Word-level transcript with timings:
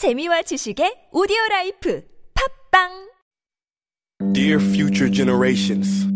재미와 0.00 0.42
지식의 0.48 1.10
오디오 1.12 1.36
라이프 1.50 2.02
팝빵 2.72 3.10
Dear 4.32 4.58
future 4.58 5.10
generations, 5.10 6.06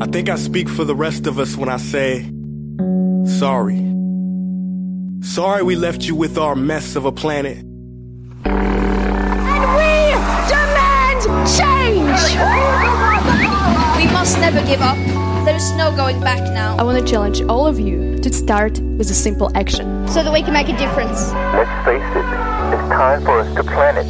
I 0.00 0.06
think 0.06 0.30
I 0.30 0.36
speak 0.36 0.68
for 0.68 0.84
the 0.84 0.94
rest 0.94 1.26
of 1.26 1.40
us 1.40 1.56
when 1.56 1.68
I 1.68 1.78
say, 1.78 2.30
sorry. 3.26 3.82
Sorry 5.26 5.62
we 5.64 5.74
left 5.74 6.06
you 6.06 6.14
with 6.14 6.38
our 6.38 6.54
mess 6.54 6.94
of 6.94 7.04
a 7.04 7.10
planet. 7.10 7.58
And 8.46 9.64
we 9.74 10.14
demand 10.46 11.26
change! 11.50 12.22
We 13.98 14.06
must 14.14 14.38
never 14.38 14.62
give 14.66 14.82
up. 14.82 14.96
There's 15.44 15.72
no 15.72 15.90
going 15.94 16.20
back 16.20 16.40
now. 16.54 16.76
I 16.78 16.84
want 16.84 16.98
to 16.98 17.04
challenge 17.04 17.42
all 17.42 17.66
of 17.66 17.78
you 17.80 18.18
to 18.18 18.32
start 18.32 18.78
with 18.80 19.10
a 19.10 19.14
simple 19.14 19.50
action. 19.54 20.06
So 20.08 20.22
that 20.22 20.32
we 20.32 20.42
can 20.42 20.52
make 20.52 20.68
a 20.68 20.78
difference. 20.78 21.32
Let's 21.52 21.70
face 21.84 22.00
it, 22.16 22.24
it's 22.24 22.32
time 22.94 23.24
for 23.24 23.40
us 23.40 23.52
to 23.56 23.64
plan 23.64 23.96
it. 23.96 24.06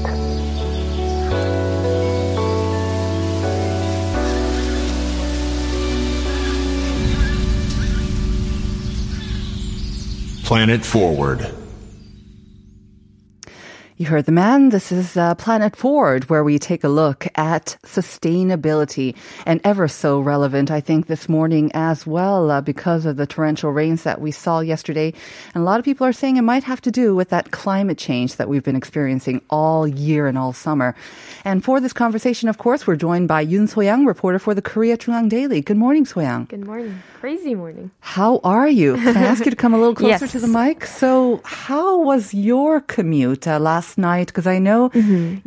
Planet 10.45 10.85
Forward. 10.85 11.64
You 13.96 14.07
heard 14.07 14.25
the 14.25 14.32
man. 14.32 14.71
This 14.71 14.90
is 14.90 15.16
uh, 15.16 15.36
Planet 15.36 15.76
Forward, 15.76 16.29
where 16.29 16.43
we 16.43 16.58
take 16.58 16.82
a 16.82 16.89
look 16.89 17.29
at 17.36 17.76
sustainability 17.84 19.14
and 19.46 19.61
ever 19.62 19.86
so 19.86 20.18
relevant, 20.18 20.68
I 20.68 20.80
think, 20.80 21.07
this 21.07 21.29
morning 21.29 21.70
as 21.75 22.04
well, 22.04 22.50
uh, 22.50 22.61
because 22.61 23.07
of 23.07 23.17
the 23.17 23.25
torrential 23.25 23.70
rains 23.70 24.03
that 24.03 24.20
we 24.20 24.32
saw 24.32 24.58
yesterday. 24.58 25.14
And 25.54 25.62
a 25.62 25.64
lot 25.64 25.79
of 25.79 25.84
people 25.84 26.04
are 26.08 26.12
saying 26.12 26.36
it 26.39 26.43
might 26.43 26.64
have 26.64 26.80
to 26.80 26.90
do 26.90 27.14
with 27.14 27.29
that 27.29 27.53
climate 27.53 27.96
change 27.96 28.34
that 28.34 28.48
we've 28.48 28.64
been 28.64 28.75
experiencing 28.75 29.40
all 29.48 29.86
year 29.86 30.26
and 30.26 30.36
all 30.36 30.53
summer. 30.53 30.96
And 31.45 31.62
for 31.62 31.79
this 31.79 31.92
conversation, 31.92 32.48
of 32.48 32.58
course, 32.58 32.89
we're 32.89 32.97
joined 32.97 33.29
by 33.29 33.47
Yoon 33.47 33.73
Soyang, 33.73 34.08
reporter 34.08 34.41
for 34.41 34.55
the 34.55 34.62
Korea 34.62 34.98
JoongAng 34.98 35.29
Daily. 35.29 35.61
Good 35.61 35.77
morning, 35.77 36.05
Soyang. 36.05 36.48
Good 36.48 36.67
morning. 36.67 37.01
Crazy 37.20 37.55
morning. 37.55 37.92
How 38.01 38.41
are 38.42 38.69
you? 38.69 38.97
Can 38.97 39.17
I 39.17 39.23
ask 39.23 39.45
you 39.45 39.53
to 39.53 39.56
come 39.56 39.73
a 39.73 39.79
little 39.79 39.95
closer 40.03 40.25
Yes. 40.25 40.33
to 40.33 40.41
the 40.41 40.48
mic? 40.48 40.84
So, 40.84 41.41
how 41.45 42.01
was 42.01 42.34
your 42.34 42.81
commute 42.81 43.47
uh, 43.47 43.61
last 43.61 43.84
night? 44.09 44.27
Because 44.29 44.47
I 44.57 44.59
know 44.59 44.81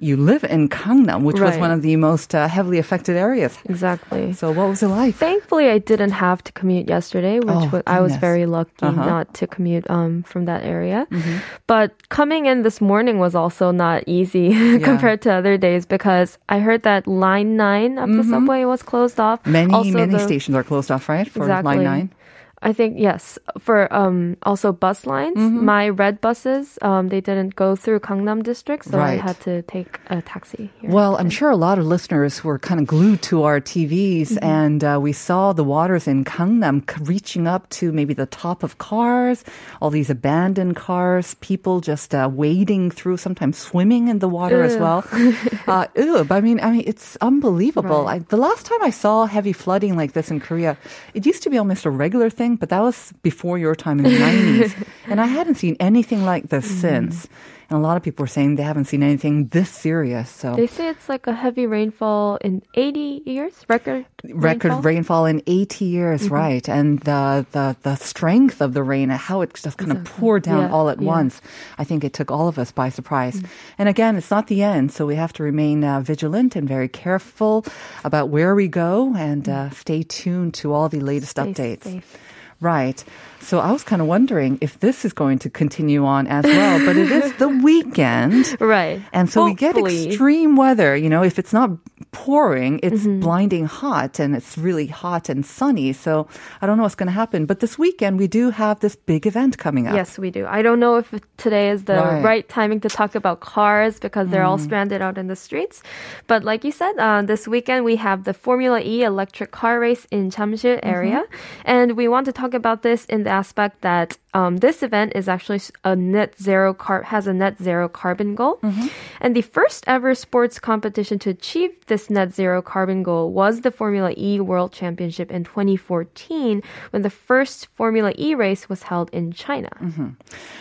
you 0.07 0.15
live 0.31 0.43
in 0.55 0.61
Gangnam, 0.75 1.19
which 1.27 1.39
was 1.47 1.55
one 1.65 1.71
of 1.77 1.81
the 1.87 1.95
most 2.09 2.29
uh, 2.33 2.47
heavily 2.55 2.77
affected 2.83 3.15
areas. 3.27 3.53
Exactly. 3.73 4.33
So, 4.39 4.45
what 4.57 4.67
was 4.71 4.81
it 4.85 4.91
like? 5.01 5.13
Thankfully, 5.15 5.67
I 5.69 5.79
didn't 5.91 6.15
have 6.25 6.39
to 6.47 6.51
commute 6.59 6.87
yesterday, 6.95 7.35
which 7.39 7.55
Oh, 7.63 7.69
was, 7.73 7.83
I 7.87 7.99
was 8.05 8.13
very 8.27 8.45
lucky 8.57 8.71
Uh-huh. 8.89 9.05
not 9.13 9.25
to 9.39 9.43
commute 9.55 9.85
um, 9.97 10.23
from 10.31 10.41
that 10.49 10.61
area. 10.75 10.99
Mm-hmm. 11.11 11.37
But 11.73 11.87
coming 12.19 12.45
in 12.51 12.57
this 12.67 12.79
morning 12.91 13.15
was 13.25 13.33
also 13.41 13.65
not 13.85 14.03
easy 14.07 14.47
compared 14.89 15.19
to 15.25 15.29
other 15.39 15.55
days 15.57 15.85
because 15.85 16.37
I 16.49 16.59
heard 16.59 16.81
that 16.83 17.07
line 17.07 17.51
nine 17.57 17.97
of 18.03 18.09
the 18.17 18.23
subway 18.23 18.61
was 18.73 18.81
closed 18.91 19.19
off. 19.19 19.39
Mm-hmm. 19.43 19.51
Many, 19.59 19.73
Also 19.73 19.91
many 20.03 20.13
the- 20.13 20.19
stations 20.29 20.55
are 20.55 20.63
closed 20.63 20.89
off, 20.91 21.09
right? 21.09 21.27
For 21.29 21.41
Exactly. 21.43 21.75
Line 21.77 21.83
9. 21.83 22.13
I 22.61 22.73
think 22.73 22.97
yes. 22.97 23.37
For 23.59 23.85
um 23.93 24.35
also 24.41 24.73
bus 24.73 25.05
lines, 25.05 25.37
Mm-hmm. 25.37 25.65
my 25.65 25.89
red 25.89 26.21
buses 26.21 26.79
um 26.81 27.09
they 27.09 27.21
didn't 27.21 27.53
go 27.55 27.75
through 27.75 27.99
Gangnam 28.01 28.41
district, 28.41 28.85
so 28.89 28.97
Right. 28.97 29.19
I 29.19 29.21
had 29.21 29.37
to 29.45 29.61
take 29.69 29.99
a 30.09 30.21
taxi. 30.21 30.69
Well, 30.81 31.17
I'm 31.21 31.29
sure 31.29 31.49
a 31.53 31.55
lot 31.55 31.77
of 31.77 31.85
listeners 31.85 32.43
were 32.43 32.57
kind 32.57 32.79
of 32.81 32.87
glued 32.87 33.21
to 33.29 33.43
our 33.43 33.61
TVs, 33.61 34.37
and 34.41 34.81
uh, 34.83 34.97
we 35.01 35.13
saw 35.13 35.53
the 35.53 35.63
waters 35.63 36.07
in 36.07 36.25
Gangnam 36.25 36.81
reaching 37.07 37.45
up 37.45 37.69
to 37.77 37.91
maybe 37.91 38.13
the 38.17 38.25
top 38.25 38.63
of 38.63 38.77
cars, 38.81 39.43
all 39.81 39.91
these 39.93 40.09
abandoned 40.09 40.75
cars, 40.75 41.35
people 41.45 41.79
just 41.81 42.15
uh, 42.15 42.25
wading 42.31 42.89
through, 42.89 43.17
sometimes 43.17 43.57
swimming 43.57 44.07
in 44.07 44.17
the 44.19 44.27
water 44.29 44.63
as 44.63 44.75
well. 44.77 45.05
uh, 45.67 45.85
ew, 45.95 46.25
I 46.29 46.41
mean, 46.41 46.57
I 46.59 46.71
mean, 46.71 46.83
it's 46.87 47.17
unbelievable. 47.21 48.07
I, 48.07 48.19
the 48.19 48.37
last 48.37 48.65
time 48.65 48.81
I 48.81 48.89
saw 48.89 49.25
heavy 49.27 49.53
flooding 49.53 49.95
like 49.95 50.13
this 50.13 50.31
in 50.31 50.39
Korea, 50.39 50.77
it 51.13 51.25
used 51.25 51.43
to 51.43 51.49
be 51.49 51.57
almost 51.57 51.85
a 51.85 51.91
regular 51.91 52.29
thing, 52.29 52.46
but 52.55 52.69
that 52.69 52.81
was 52.81 53.13
before 53.21 53.57
your 53.57 53.75
time 53.75 53.99
in 53.99 54.05
the 54.05 54.17
90s, 54.17 54.87
and 55.07 55.19
I 55.19 55.25
hadn't 55.25 55.55
seen 55.55 55.75
anything 55.79 56.23
like 56.23 56.49
this 56.49 56.65
since. 56.81 57.27
And 57.69 57.75
a 57.77 57.81
lot 57.81 57.97
of 57.97 58.03
people 58.03 58.23
were 58.23 58.27
saying 58.31 58.55
they 58.55 58.63
haven't 58.63 58.85
seen 58.85 59.03
anything 59.03 59.47
this 59.49 59.69
serious. 59.69 60.29
So 60.29 60.55
They 60.55 60.67
say 60.67 60.87
it's 60.87 61.09
like 61.09 61.27
a 61.27 61.33
heavy 61.33 61.67
rainfall 61.67 62.37
in 62.37 62.61
80 62.75 63.23
years, 63.25 63.51
record 63.67 64.05
record 64.23 64.71
rainfall. 64.71 64.81
rainfall 64.81 65.25
in 65.25 65.41
80 65.47 65.83
years, 65.83 66.29
right? 66.31 66.63
And 66.69 66.99
the, 67.01 67.45
the 67.51 67.75
the 67.83 67.95
strength 67.97 68.61
of 68.61 68.71
the 68.73 68.83
rain, 68.83 69.11
and 69.11 69.19
how 69.19 69.41
it 69.41 69.53
just 69.53 69.77
kind 69.77 69.91
of 69.91 70.05
poured 70.05 70.43
down 70.43 70.61
Yeah, 70.61 70.71
all 70.71 70.87
at 70.87 71.01
yeah. 71.01 71.07
once. 71.11 71.41
I 71.77 71.83
think 71.83 72.05
it 72.05 72.13
took 72.13 72.31
all 72.31 72.47
of 72.47 72.57
us 72.57 72.71
by 72.71 72.87
surprise. 72.87 73.43
And 73.77 73.89
again, 73.89 74.15
it's 74.15 74.31
not 74.31 74.47
the 74.47 74.63
end, 74.63 74.93
so 74.93 75.05
we 75.05 75.15
have 75.19 75.33
to 75.33 75.43
remain 75.43 75.83
uh, 75.83 75.99
vigilant 75.99 76.55
and 76.55 76.69
very 76.69 76.87
careful 76.87 77.65
about 78.05 78.29
where 78.29 78.55
we 78.55 78.69
go 78.69 79.13
and 79.17 79.43
uh, 79.49 79.71
stay 79.71 80.03
tuned 80.03 80.53
to 80.63 80.71
all 80.71 80.87
the 80.87 81.01
latest 81.01 81.31
Stay 81.31 81.43
updates. 81.51 81.83
safe. 81.83 82.15
Right. 82.59 83.03
So 83.47 83.59
I 83.59 83.71
was 83.71 83.83
kind 83.91 84.01
of 84.03 84.07
wondering 84.09 84.57
if 84.59 84.71
this 84.85 85.05
is 85.07 85.13
going 85.13 85.39
to 85.39 85.49
continue 85.49 86.03
on 86.05 86.27
as 86.27 86.43
well, 86.43 86.85
but 86.85 86.95
it 87.03 87.09
is 87.19 87.31
the 87.43 87.47
weekend. 87.69 88.43
Right. 88.59 88.99
And 89.13 89.29
so 89.31 89.45
we 89.45 89.53
get 89.55 89.77
extreme 89.77 90.57
weather. 90.57 90.91
You 91.03 91.09
know, 91.13 91.23
if 91.23 91.39
it's 91.39 91.53
not 91.53 91.69
pouring, 92.11 92.79
it's 92.83 93.05
blinding 93.07 93.65
hot 93.65 94.19
and 94.19 94.35
it's 94.35 94.57
really 94.57 94.87
hot 94.87 95.29
and 95.29 95.45
sunny. 95.45 95.93
So 95.93 96.27
I 96.61 96.67
don't 96.67 96.75
know 96.77 96.83
what's 96.83 96.99
going 97.01 97.07
to 97.07 97.19
happen. 97.23 97.45
But 97.45 97.61
this 97.61 97.77
weekend, 97.79 98.19
we 98.19 98.27
do 98.27 98.49
have 98.51 98.81
this 98.81 98.95
big 99.11 99.25
event 99.25 99.57
coming 99.57 99.87
up. 99.87 99.95
Yes, 99.95 100.19
we 100.19 100.29
do. 100.29 100.45
I 100.45 100.61
don't 100.61 100.81
know 100.81 100.97
if 100.97 101.07
today 101.37 101.69
is 101.69 101.85
the 101.85 101.93
Right. 101.97 102.21
Mm. 102.21 102.23
right, 102.31 102.45
timing 102.49 102.79
to 102.81 102.89
talk 102.89 103.15
about 103.15 103.39
cars 103.39 103.93
because 103.99 104.27
they're 104.27 104.43
all 104.43 104.57
stranded 104.57 105.01
out 105.01 105.17
in 105.17 105.27
the 105.27 105.35
streets. 105.35 105.81
But 106.27 106.43
like 106.43 106.63
you 106.67 106.71
said, 106.71 106.93
uh, 106.99 107.21
this 107.21 107.47
weekend 107.47 107.85
we 107.85 107.95
have 107.95 108.25
the 108.25 108.33
Formula 108.33 108.81
E 108.81 109.03
electric 109.03 109.51
car 109.51 109.79
race 109.79 110.05
in 110.11 110.31
Jamsil 110.31 110.75
Mm-hmm. 110.77 110.95
area. 110.97 111.23
And 111.63 111.95
we 111.95 112.07
want 112.07 112.25
to 112.25 112.33
talk 112.33 112.53
about 112.53 112.81
this 112.83 113.05
in 113.05 113.23
the 113.23 113.36
aspect 113.39 113.81
that 113.81 114.17
um, 114.37 114.57
this 114.57 114.83
event 114.83 115.13
is 115.15 115.27
actually 115.27 115.61
a 115.83 115.95
net 115.95 116.31
zero 116.47 116.73
car 116.73 117.01
has 117.13 117.25
a 117.25 117.33
net 117.33 117.55
zero 117.67 117.89
carbon 117.89 118.35
goal. 118.35 118.59
Mm-hmm. 118.61 118.87
And 119.21 119.35
the 119.35 119.41
first 119.41 119.83
ever 119.87 120.13
sports 120.13 120.59
competition 120.59 121.17
to 121.23 121.29
achieve 121.31 121.71
this 121.87 122.03
net 122.09 122.29
zero 122.39 122.61
carbon 122.61 123.01
goal 123.01 123.31
was 123.31 123.61
the 123.61 123.71
Formula 123.71 124.13
E 124.17 124.39
World 124.39 124.71
Championship 124.73 125.31
in 125.31 125.43
2014 125.43 126.61
when 126.91 127.01
the 127.01 127.09
first 127.09 127.67
Formula 127.79 128.11
E 128.17 128.35
race 128.35 128.69
was 128.69 128.83
held 128.83 129.09
in 129.11 129.31
China. 129.31 129.71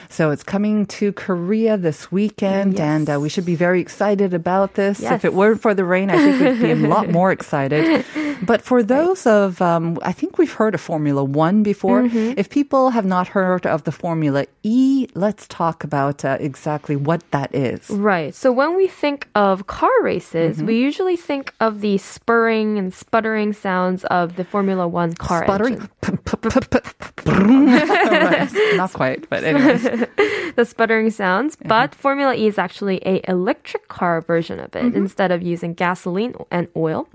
So 0.08 0.30
it's 0.30 0.46
coming 0.54 0.86
to 0.98 1.12
Korea 1.12 1.76
this 1.76 2.10
weekend, 2.10 2.80
and 2.80 3.10
uh, 3.10 3.18
we 3.20 3.28
should 3.28 3.44
be 3.44 3.56
very 3.56 3.80
excited 3.80 4.32
about 4.32 4.74
this. 4.74 5.00
Yes. 5.00 5.12
If 5.16 5.24
it 5.24 5.34
weren't 5.34 5.60
for 5.60 5.74
the 5.74 5.84
rain, 5.84 6.08
I 6.10 6.16
think 6.16 6.34
we'd 6.40 6.62
be 6.62 6.84
a 6.84 6.88
lot 6.88 7.10
more 7.10 7.30
excited. 7.38 8.04
But 8.42 8.62
for 8.62 8.82
those 8.82 9.26
of, 9.26 9.60
um, 9.60 9.98
I 10.02 10.12
think 10.12 10.38
we've 10.38 10.52
heard 10.52 10.74
of 10.74 10.80
Formula 10.80 11.22
One 11.24 11.62
before. 11.62 12.02
Mm-hmm. 12.02 12.38
If 12.40 12.48
people 12.56 12.88
have 12.96 13.04
not 13.04 13.26
heard 13.36 13.66
of 13.66 13.84
the 13.84 13.92
Formula 13.92 14.46
E, 14.62 15.06
let's 15.14 15.44
talk 15.46 15.84
about 15.84 16.24
uh, 16.24 16.38
exactly 16.40 16.96
what 16.96 17.20
that 17.30 17.54
is. 17.54 17.90
Right. 17.90 18.34
So 18.34 18.50
when 18.50 18.70
we 18.80 18.86
think 19.02 19.28
of 19.34 19.66
car 19.66 19.96
races, 20.02 20.56
Mm-hmm. 20.56 20.66
we 20.66 20.74
usually 20.88 21.16
think 21.30 21.52
of 21.60 21.72
the 21.84 21.98
spurring 21.98 22.78
and 22.80 22.88
sputtering 22.94 23.52
sounds 23.52 24.04
of 24.18 24.36
the 24.38 24.44
Formula 24.54 24.84
One 24.88 25.12
car 25.26 25.44
Sputtering. 25.44 25.78
Right. 27.26 28.48
Not 28.76 28.92
quite, 28.92 29.28
but 29.28 29.44
anyways. 29.44 29.82
the 30.58 30.64
sputtering 30.64 31.10
sounds. 31.10 31.56
Mm-hmm. 31.56 31.68
But 31.68 31.94
Formula 31.94 32.32
E 32.34 32.46
is 32.46 32.56
actually 32.58 32.98
a 33.04 33.20
electric 33.28 33.88
car 33.88 34.20
version 34.22 34.58
of 34.60 34.70
it 34.76 34.84
Mm-hmm. 34.86 34.96
instead 34.96 35.30
of 35.32 35.42
using 35.42 35.74
gasoline 35.74 36.34
and 36.50 36.68
oil. 36.76 37.08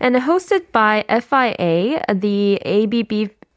And 0.00 0.14
hosted 0.16 0.62
by 0.72 1.04
FIA, 1.08 2.04
the 2.26 2.38
ABB 2.76 3.12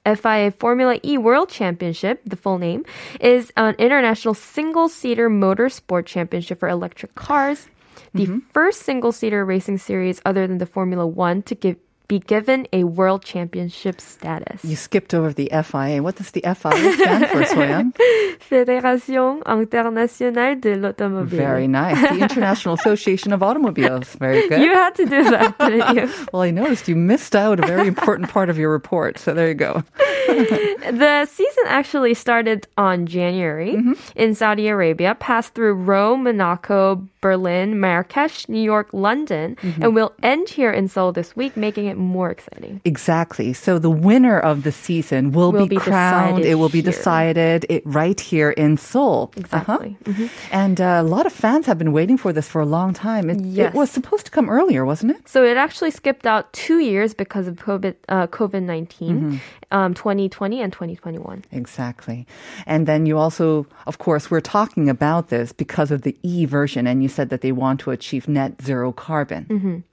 FIA 0.06 0.51
Formula 0.51 1.00
E 1.03 1.17
World 1.17 1.50
Championship, 1.50 2.22
the 2.25 2.35
full 2.35 2.57
name, 2.57 2.85
is 3.19 3.51
an 3.56 3.75
international 3.78 4.34
single-seater 4.34 5.29
motorsport 5.29 6.06
championship 6.06 6.59
for 6.59 6.69
electric 6.69 7.16
cars. 7.16 7.68
The 8.13 8.25
Mm-hmm. 8.25 8.39
first 8.53 8.81
single-seater 8.81 9.45
racing 9.45 9.77
series 9.77 10.21
other 10.25 10.48
than 10.48 10.57
the 10.57 10.65
Formula 10.65 11.06
One 11.06 11.44
to 11.44 11.56
give 11.56 11.77
be 12.12 12.19
given 12.19 12.68
a 12.74 12.84
world 12.84 13.24
championship 13.24 14.02
status. 14.02 14.60
You 14.66 14.75
skipped 14.75 15.13
over 15.13 15.31
the 15.31 15.48
FIA. 15.63 16.04
What 16.04 16.16
does 16.18 16.31
the 16.31 16.42
FIA 16.42 16.92
stand 17.00 17.24
for, 17.31 17.42
Soyan? 17.44 17.94
Fédération 18.52 19.40
Internationale 19.48 20.56
de 20.60 20.75
l'Automobile. 20.75 21.38
Very 21.38 21.68
nice. 21.69 21.96
The 22.02 22.19
International 22.22 22.74
Association 22.75 23.31
of 23.31 23.42
Automobiles. 23.42 24.10
Very 24.16 24.48
good. 24.50 24.62
You 24.62 24.74
had 24.74 24.94
to 24.96 25.06
do 25.06 25.24
that, 25.30 25.58
didn't 25.69 25.96
you? 25.96 26.13
Well, 26.34 26.42
I 26.42 26.52
noticed 26.52 26.90
you 26.90 26.98
missed 26.98 27.34
out 27.34 27.63
a 27.63 27.66
very 27.66 27.88
important 27.88 28.30
part 28.30 28.50
of 28.50 28.57
your 28.57 28.72
report. 28.72 29.18
So 29.18 29.34
there 29.34 29.48
you 29.48 29.54
go. 29.54 29.81
the 30.28 31.25
season 31.31 31.64
actually 31.68 32.14
started 32.14 32.68
on 32.78 33.06
January 33.06 33.72
Mm-hmm. 33.72 33.94
in 34.16 34.36
Saudi 34.36 34.68
Arabia, 34.68 35.16
passed 35.16 35.54
through 35.54 35.74
Rome, 35.74 36.24
Monaco, 36.24 37.07
Berlin, 37.22 37.80
Marrakesh, 37.80 38.50
New 38.50 38.62
York, 38.62 38.90
London, 38.92 39.56
Mm-hmm. 39.62 39.84
and 39.84 39.96
will 39.96 40.12
end 40.24 40.50
here 40.50 40.72
in 40.72 40.88
Seoul 40.88 41.12
this 41.14 41.36
week, 41.36 41.56
making 41.56 41.86
it 41.86 41.98
more 42.01 42.30
exciting. 42.30 42.81
Exactly. 42.86 43.53
So 43.53 43.80
the 43.80 43.89
winner 43.89 44.39
of 44.39 44.63
the 44.63 44.71
season 44.71 45.31
will, 45.31 45.51
Will 45.51 45.68
be, 45.68 45.75
be 45.75 45.81
crowned. 45.81 46.44
It 46.45 46.56
will 46.56 46.69
be 46.69 46.81
here. 46.81 46.92
decided 46.92 47.65
it 47.69 47.83
right 47.86 48.19
here 48.19 48.51
in 48.51 48.77
Seoul. 48.77 49.31
Exactly. 49.38 49.98
Uh-huh. 50.07 50.27
And 50.51 50.80
uh, 50.81 51.00
a 51.01 51.03
lot 51.03 51.25
of 51.25 51.33
fans 51.33 51.65
have 51.65 51.77
been 51.77 51.92
waiting 51.92 52.18
for 52.18 52.33
this 52.33 52.48
for 52.48 52.62
a 52.62 52.65
long 52.65 52.94
time. 52.94 53.30
It, 53.30 53.42
Yes. 53.42 53.74
it 53.74 53.77
was 53.77 53.89
supposed 53.92 54.25
to 54.25 54.31
come 54.31 54.50
earlier, 54.50 54.86
wasn't 54.86 55.12
it? 55.12 55.27
So 55.27 55.44
it 55.44 55.57
actually 55.57 55.92
skipped 55.92 56.25
out 56.25 56.51
two 56.53 56.80
years 56.80 57.13
because 57.13 57.48
of 57.48 57.56
COVID 57.56 57.95
uh, 58.09 58.27
COVID 58.27 58.63
19 58.63 59.42
um, 59.71 59.94
2020 59.94 60.62
and 60.62 60.71
2021. 60.71 61.44
Exactly. 61.51 62.25
And 62.65 62.88
then 62.88 63.06
you 63.06 63.18
also, 63.18 63.65
of 63.88 63.97
course, 63.97 64.30
we're 64.31 64.42
talking 64.42 64.89
about 64.89 65.30
this 65.30 65.51
because 65.51 65.92
of 65.92 66.01
the 66.04 66.15
E 66.24 66.45
version, 66.45 66.88
and 66.88 67.01
you 67.04 67.09
said 67.09 67.30
that 67.30 67.42
they 67.42 67.51
want 67.51 67.80
to 67.81 67.92
achieve 67.92 68.27
net 68.27 68.62
zero 68.62 68.92
carbon. 68.92 69.83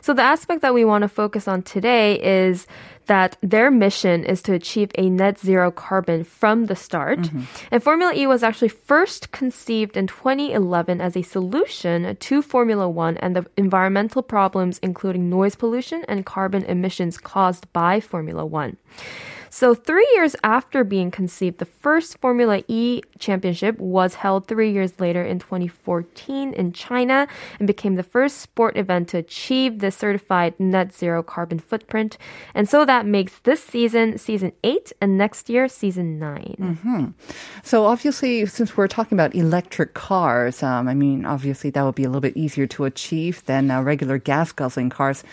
So 0.00 0.14
the 0.14 0.22
aspect 0.22 0.62
that 0.62 0.74
we 0.74 0.84
want 0.84 1.02
to 1.02 1.08
focus 1.08 1.48
on 1.48 1.62
today 1.62 2.20
is 2.20 2.66
that 3.06 3.36
their 3.40 3.70
mission 3.70 4.24
is 4.24 4.42
to 4.42 4.52
achieve 4.52 4.90
a 4.96 5.08
net 5.08 5.38
zero 5.38 5.70
carbon 5.70 6.24
from 6.24 6.66
the 6.66 6.76
start. 6.76 7.20
Mm-hmm. 7.20 7.42
And 7.70 7.82
Formula 7.82 8.12
E 8.14 8.26
was 8.26 8.42
actually 8.42 8.68
first 8.68 9.32
conceived 9.32 9.96
in 9.96 10.06
2011 10.06 11.00
as 11.00 11.16
a 11.16 11.22
solution 11.22 12.16
to 12.16 12.42
Formula 12.42 12.88
One 12.88 13.16
and 13.18 13.36
the 13.36 13.46
environmental 13.56 14.22
problems, 14.22 14.78
including 14.82 15.30
noise 15.30 15.54
pollution 15.54 16.04
and 16.08 16.26
carbon 16.26 16.64
emissions 16.64 17.18
caused 17.18 17.72
by 17.72 18.00
Formula 18.00 18.44
One. 18.44 18.76
So, 19.56 19.72
three 19.74 20.06
years 20.16 20.36
after 20.44 20.84
being 20.84 21.10
conceived, 21.10 21.60
the 21.60 21.64
first 21.64 22.18
Formula 22.18 22.62
E 22.68 23.00
championship 23.18 23.78
was 23.78 24.16
held 24.16 24.46
three 24.46 24.70
years 24.70 25.00
later 25.00 25.22
in 25.22 25.38
2014 25.38 26.52
in 26.52 26.74
China 26.74 27.26
and 27.58 27.66
became 27.66 27.94
the 27.94 28.02
first 28.02 28.36
sport 28.36 28.76
event 28.76 29.08
to 29.08 29.16
achieve 29.16 29.78
the 29.78 29.90
certified 29.90 30.52
net 30.60 30.92
zero 30.92 31.22
carbon 31.22 31.58
footprint. 31.58 32.18
And 32.54 32.68
so 32.68 32.84
that 32.84 33.06
makes 33.06 33.38
this 33.48 33.64
season 33.64 34.18
season 34.18 34.52
eight 34.62 34.92
and 35.00 35.16
next 35.16 35.48
year 35.48 35.68
season 35.68 36.18
9 36.18 36.56
So 37.62 37.86
obviously, 37.86 38.44
since 38.44 38.76
we're 38.76 38.88
talking 38.88 39.16
about 39.16 39.34
electric 39.34 39.94
cars, 39.94 40.62
um, 40.62 40.86
I 40.86 40.92
mean, 40.92 41.24
obviously 41.24 41.70
that 41.70 41.82
would 41.82 41.94
be 41.94 42.04
a 42.04 42.08
little 42.08 42.20
bit 42.20 42.36
easier 42.36 42.66
to 42.66 42.84
achieve 42.84 43.42
than 43.46 43.70
uh, 43.70 43.80
regular 43.80 44.18
gas 44.18 44.52
guzzling 44.52 44.90
cars. 44.90 45.24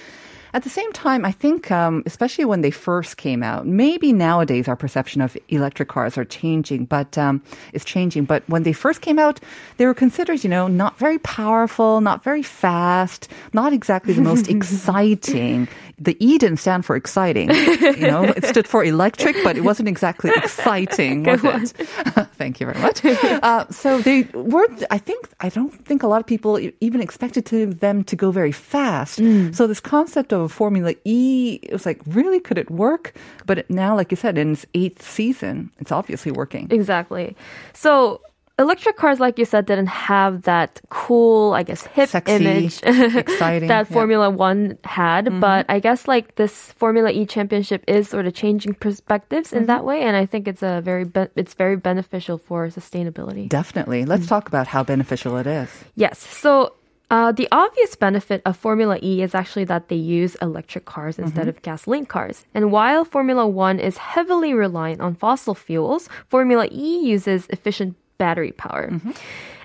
At 0.53 0.63
the 0.63 0.69
same 0.69 0.91
time, 0.93 1.25
I 1.25 1.31
think, 1.31 1.71
um, 1.71 2.03
especially 2.05 2.45
when 2.45 2.61
they 2.61 2.69
first 2.69 3.17
came 3.17 3.41
out, 3.41 3.65
maybe 3.65 4.13
nowadays 4.13 4.67
our 4.67 4.75
perception 4.75 5.21
of 5.21 5.35
electric 5.49 5.89
cars 5.89 6.15
are 6.15 6.25
changing, 6.25 6.85
but 6.85 7.17
um, 7.17 7.41
is 7.73 7.83
changing. 7.83 8.25
But 8.25 8.47
when 8.47 8.61
they 8.61 8.73
first 8.73 9.01
came 9.01 9.17
out, 9.17 9.39
they 9.77 9.87
were 9.87 9.95
considered, 9.95 10.43
you 10.43 10.49
know, 10.51 10.67
not 10.67 10.99
very 10.99 11.17
powerful, 11.19 12.01
not 12.01 12.23
very 12.23 12.43
fast, 12.43 13.27
not 13.53 13.73
exactly 13.73 14.13
the 14.13 14.21
most 14.21 14.47
exciting. 14.55 15.67
The 15.97 16.15
E 16.19 16.37
didn't 16.37 16.57
stand 16.57 16.85
for 16.85 16.95
exciting, 16.95 17.49
you 17.49 18.07
know, 18.07 18.23
it 18.23 18.45
stood 18.45 18.67
for 18.67 18.83
electric, 18.83 19.35
but 19.43 19.57
it 19.57 19.61
wasn't 19.61 19.87
exactly 19.87 20.31
exciting, 20.35 21.23
was 21.23 21.43
it? 21.43 22.27
Thank 22.43 22.59
you 22.59 22.65
very 22.67 22.79
much. 22.79 22.99
Uh, 23.43 23.65
so 23.69 23.99
they 23.99 24.23
weren't. 24.33 24.83
I 24.91 24.97
think, 24.97 25.29
I 25.39 25.49
don't 25.49 25.73
think 25.85 26.03
a 26.03 26.07
lot 26.07 26.19
of 26.19 26.27
people 26.27 26.59
even 26.81 27.01
expected 27.01 27.45
to 27.47 27.67
them 27.67 28.03
to 28.05 28.15
go 28.15 28.31
very 28.31 28.51
fast. 28.51 29.15
So 29.55 29.67
this 29.67 29.79
concept 29.79 30.31
of 30.33 30.41
a 30.41 30.49
Formula 30.49 30.93
E, 31.03 31.59
it 31.63 31.73
was 31.73 31.85
like, 31.85 32.01
really, 32.05 32.39
could 32.39 32.57
it 32.57 32.69
work? 32.69 33.13
But 33.45 33.59
it, 33.59 33.69
now, 33.69 33.95
like 33.95 34.11
you 34.11 34.17
said, 34.17 34.37
in 34.37 34.53
its 34.53 34.65
eighth 34.73 35.01
season, 35.01 35.71
it's 35.79 35.91
obviously 35.91 36.31
working. 36.31 36.67
Exactly. 36.71 37.35
So 37.73 38.21
electric 38.59 38.97
cars, 38.97 39.19
like 39.19 39.39
you 39.39 39.45
said, 39.45 39.65
didn't 39.65 39.87
have 39.87 40.43
that 40.43 40.81
cool, 40.89 41.53
I 41.53 41.63
guess, 41.63 41.85
hip 41.87 42.09
Sexy, 42.09 42.33
image 42.33 42.81
exciting, 42.83 43.67
that 43.67 43.89
yeah. 43.89 43.93
Formula 43.93 44.29
One 44.29 44.77
had. 44.83 45.25
Mm-hmm. 45.25 45.39
But 45.39 45.65
I 45.69 45.79
guess 45.79 46.07
like 46.07 46.35
this 46.35 46.71
Formula 46.73 47.09
E 47.11 47.25
championship 47.25 47.83
is 47.87 48.07
sort 48.09 48.25
of 48.27 48.33
changing 48.33 48.75
perspectives 48.75 49.53
in 49.53 49.65
that 49.67 49.79
mm-hmm. 49.79 49.87
way, 49.87 50.01
and 50.01 50.15
I 50.15 50.25
think 50.25 50.47
it's 50.47 50.63
a 50.63 50.81
very 50.81 51.05
be- 51.05 51.33
it's 51.35 51.53
very 51.53 51.75
beneficial 51.75 52.37
for 52.37 52.67
sustainability. 52.67 53.49
Definitely. 53.49 54.05
Let's 54.05 54.25
mm. 54.25 54.29
talk 54.29 54.47
about 54.47 54.67
how 54.67 54.83
beneficial 54.83 55.37
it 55.37 55.47
is. 55.47 55.69
Yes. 55.95 56.19
So 56.19 56.73
uh, 57.13 57.31
the 57.31 57.47
obvious 57.51 57.95
benefit 57.95 58.41
of 58.45 58.57
Formula 58.57 58.97
E 59.03 59.21
is 59.21 59.35
actually 59.35 59.65
that 59.65 59.87
they 59.87 59.95
use 59.95 60.35
electric 60.41 60.85
cars 60.85 61.19
instead 61.19 61.41
mm-hmm. 61.41 61.49
of 61.49 61.61
gasoline 61.61 62.07
cars. 62.07 62.45
And 62.55 62.71
while 62.71 63.05
Formula 63.05 63.47
One 63.47 63.79
is 63.79 63.97
heavily 63.97 64.53
reliant 64.53 64.99
on 64.99 65.13
fossil 65.13 65.53
fuels, 65.53 66.09
Formula 66.27 66.67
E 66.71 67.05
uses 67.05 67.45
efficient 67.49 67.95
battery 68.17 68.51
power. 68.51 68.91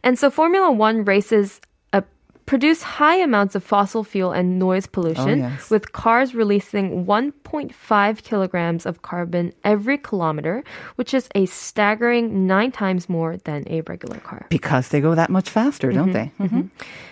And 0.02 0.18
so 0.18 0.30
Formula 0.30 0.70
One 0.70 1.04
races 1.04 1.60
uh, 1.92 2.02
produce 2.46 2.82
high 2.82 3.16
amounts 3.16 3.54
of 3.54 3.62
fossil 3.64 4.04
fuel 4.04 4.32
and 4.32 4.58
noise 4.58 4.86
pollution, 4.86 5.40
yes. 5.40 5.70
with 5.70 5.92
cars 5.92 6.34
releasing 6.34 7.04
1.5 7.04 8.22
kilograms 8.22 8.86
of 8.86 9.02
carbon 9.02 9.52
every 9.64 9.98
kilometer, 9.98 10.64
which 10.96 11.12
is 11.12 11.28
a 11.34 11.46
staggering 11.46 12.46
nine 12.46 12.72
times 12.72 13.08
more 13.08 13.36
than 13.44 13.64
a 13.68 13.82
regular 13.82 14.18
car. 14.20 14.46
Because 14.48 14.88
they 14.88 15.00
go 15.00 15.14
that 15.14 15.30
much 15.30 15.50
faster, 15.50 15.92
don't 15.92 16.12
they? 16.12 16.32
Mhm. 16.40 16.70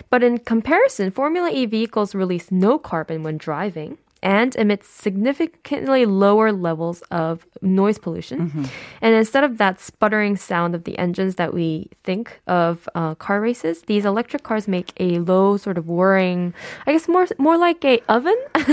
But 0.09 0.23
in 0.23 0.39
comparison, 0.39 1.11
Formula 1.11 1.51
E 1.51 1.67
vehicles 1.67 2.15
release 2.15 2.51
no 2.51 2.79
carbon 2.79 3.23
when 3.23 3.37
driving 3.37 3.99
and 4.27 4.57
emit 4.57 4.83
significantly 4.85 6.05
lower 6.05 6.51
levels 6.51 6.99
of 7.13 7.47
noise 7.63 7.97
pollution. 7.99 8.69
And 9.01 9.15
instead 9.15 9.45
of 9.45 9.59
that 9.59 9.79
sputtering 9.81 10.35
sound 10.37 10.75
of 10.75 10.83
the 10.83 10.99
engines 10.99 11.37
that 11.37 11.55
we 11.55 11.89
think 12.03 12.41
of 12.49 12.89
uh, 12.97 13.15
car 13.15 13.41
races, 13.41 13.83
these 13.87 14.05
electric 14.05 14.43
cars 14.43 14.67
make 14.67 14.91
a 14.99 15.21
low 15.21 15.57
sort 15.57 15.79
of 15.79 15.87
whirring, 15.89 16.53
I 16.87 16.93
guess 16.93 17.07
more 17.09 17.27
more 17.39 17.57
like 17.57 17.85
a 17.85 18.03
oven. 18.09 18.37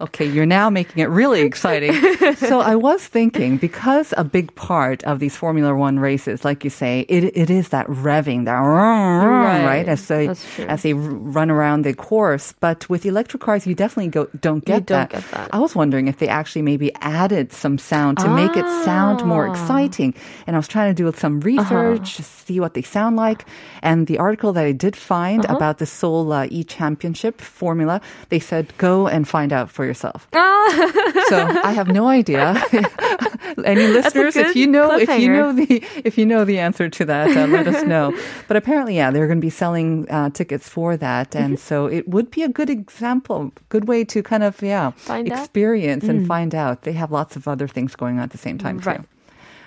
Okay, 0.00 0.24
you're 0.26 0.46
now 0.46 0.70
making 0.70 1.02
it 1.02 1.08
really 1.08 1.40
exciting. 1.40 1.92
so 2.36 2.60
I 2.60 2.76
was 2.76 3.04
thinking 3.04 3.56
because 3.58 4.14
a 4.16 4.22
big 4.22 4.54
part 4.54 5.02
of 5.02 5.18
these 5.18 5.34
Formula 5.36 5.74
One 5.74 5.98
races, 5.98 6.44
like 6.44 6.62
you 6.62 6.70
say, 6.70 7.00
it 7.08 7.24
it 7.36 7.50
is 7.50 7.70
that 7.70 7.86
revving, 7.88 8.44
that 8.44 8.60
right, 8.62 9.64
Right. 9.66 9.88
as 9.88 10.06
they 10.06 10.28
as 10.68 10.82
they 10.82 10.94
run 10.94 11.50
around 11.50 11.82
the 11.82 11.94
course. 11.94 12.54
But 12.60 12.88
with 12.88 13.04
electric 13.06 13.42
cars, 13.42 13.66
you 13.66 13.74
definitely 13.74 14.10
go, 14.14 14.17
don't 14.40 14.64
get 14.64 14.86
don't 14.86 14.96
that. 14.98 15.10
get 15.10 15.24
that. 15.30 15.48
I 15.52 15.58
was 15.58 15.74
wondering 15.74 16.08
if 16.08 16.16
they 16.18 16.28
actually 16.28 16.62
maybe 16.62 16.90
added 17.00 17.52
some 17.52 17.78
sound 17.78 18.18
to 18.18 18.28
make 18.28 18.56
it 18.56 18.66
sound 18.84 19.24
more 19.24 19.46
Ah. 19.48 19.52
exciting. 19.52 20.14
And 20.46 20.56
I 20.56 20.58
was 20.58 20.68
trying 20.68 20.94
to 20.94 21.02
do 21.02 21.10
some 21.18 21.40
research 21.40 22.16
to 22.16 22.22
see 22.22 22.60
what 22.60 22.72
they 22.74 22.82
sound 22.82 23.16
like. 23.16 23.44
And 23.82 24.06
the 24.06 24.18
article 24.18 24.52
that 24.52 24.64
I 24.64 24.72
did 24.72 24.94
find 24.96 25.44
Uh-huh. 25.44 25.56
about 25.56 25.78
the 25.78 25.86
Seoul 25.86 26.32
uh, 26.32 26.46
E 26.50 26.64
Championship 26.64 27.40
formula, 27.40 28.00
they 28.28 28.38
said 28.40 28.64
go 28.78 29.06
and 29.08 29.26
find 29.26 29.52
out 29.52 29.70
for 29.70 29.84
yourself. 29.84 30.28
so 30.32 31.36
I 31.64 31.72
have 31.72 31.88
no 31.88 32.08
idea. 32.08 32.54
Any 33.64 33.86
listeners, 33.88 34.36
if 34.36 34.54
you 34.56 34.66
know, 34.66 34.96
if 34.98 35.08
you 35.18 35.32
know 35.32 35.52
the, 35.52 35.82
if 36.04 36.18
you 36.18 36.26
know 36.26 36.44
the 36.44 36.58
answer 36.58 36.88
to 36.88 37.04
that, 37.06 37.28
uh, 37.36 37.46
let 37.46 37.66
us 37.66 37.82
know. 37.84 38.12
But 38.48 38.56
apparently, 38.56 38.96
yeah, 38.96 39.10
they're 39.10 39.26
going 39.26 39.40
to 39.40 39.44
be 39.46 39.50
selling 39.50 40.06
uh, 40.10 40.30
tickets 40.30 40.68
for 40.68 40.96
that, 40.96 41.34
and 41.34 41.54
Mm-hmm. 41.54 41.68
so 41.68 41.86
it 41.86 42.08
would 42.08 42.30
be 42.30 42.42
a 42.42 42.48
good 42.48 42.70
example, 42.70 43.52
good 43.68 43.88
way 43.88 43.97
to 44.04 44.22
kind 44.22 44.42
of 44.42 44.60
yeah 44.62 44.90
Find 44.92 45.30
out? 45.30 45.38
Mm. 45.38 45.42
experience 45.42 46.04
and 46.08 46.26
find 46.26 46.54
out. 46.54 46.82
They 46.82 46.92
have 46.92 47.10
lots 47.12 47.36
of 47.36 47.46
other 47.48 47.68
things 47.68 47.96
going 47.96 48.18
on 48.18 48.24
at 48.24 48.30
the 48.30 48.38
same 48.38 48.58
time 48.58 48.78
Right. 48.78 48.98
too. 49.00 49.06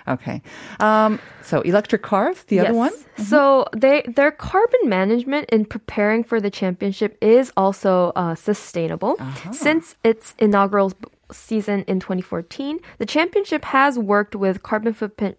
Okay, 0.08 0.42
um, 0.80 1.20
so 1.42 1.60
electric 1.60 2.02
cars, 2.02 2.42
the 2.48 2.58
other 2.58 2.70
Yes. 2.70 2.76
one. 2.76 2.92
So 3.24 3.66
they 3.76 4.02
their 4.16 4.32
carbon 4.32 4.88
management 4.88 5.48
in 5.50 5.64
preparing 5.64 6.24
for 6.24 6.40
the 6.40 6.50
championship 6.50 7.16
is 7.20 7.52
also 7.56 8.10
uh, 8.16 8.34
sustainable. 8.34 9.16
Since 9.52 9.94
its 10.02 10.34
inaugural 10.40 10.92
season 11.30 11.84
in 11.86 12.00
2014, 12.00 12.80
the 12.98 13.06
championship 13.06 13.64
has 13.66 13.96
worked 13.96 14.34
with 14.34 14.62
carbon 14.64 14.92
footprint 14.92 15.38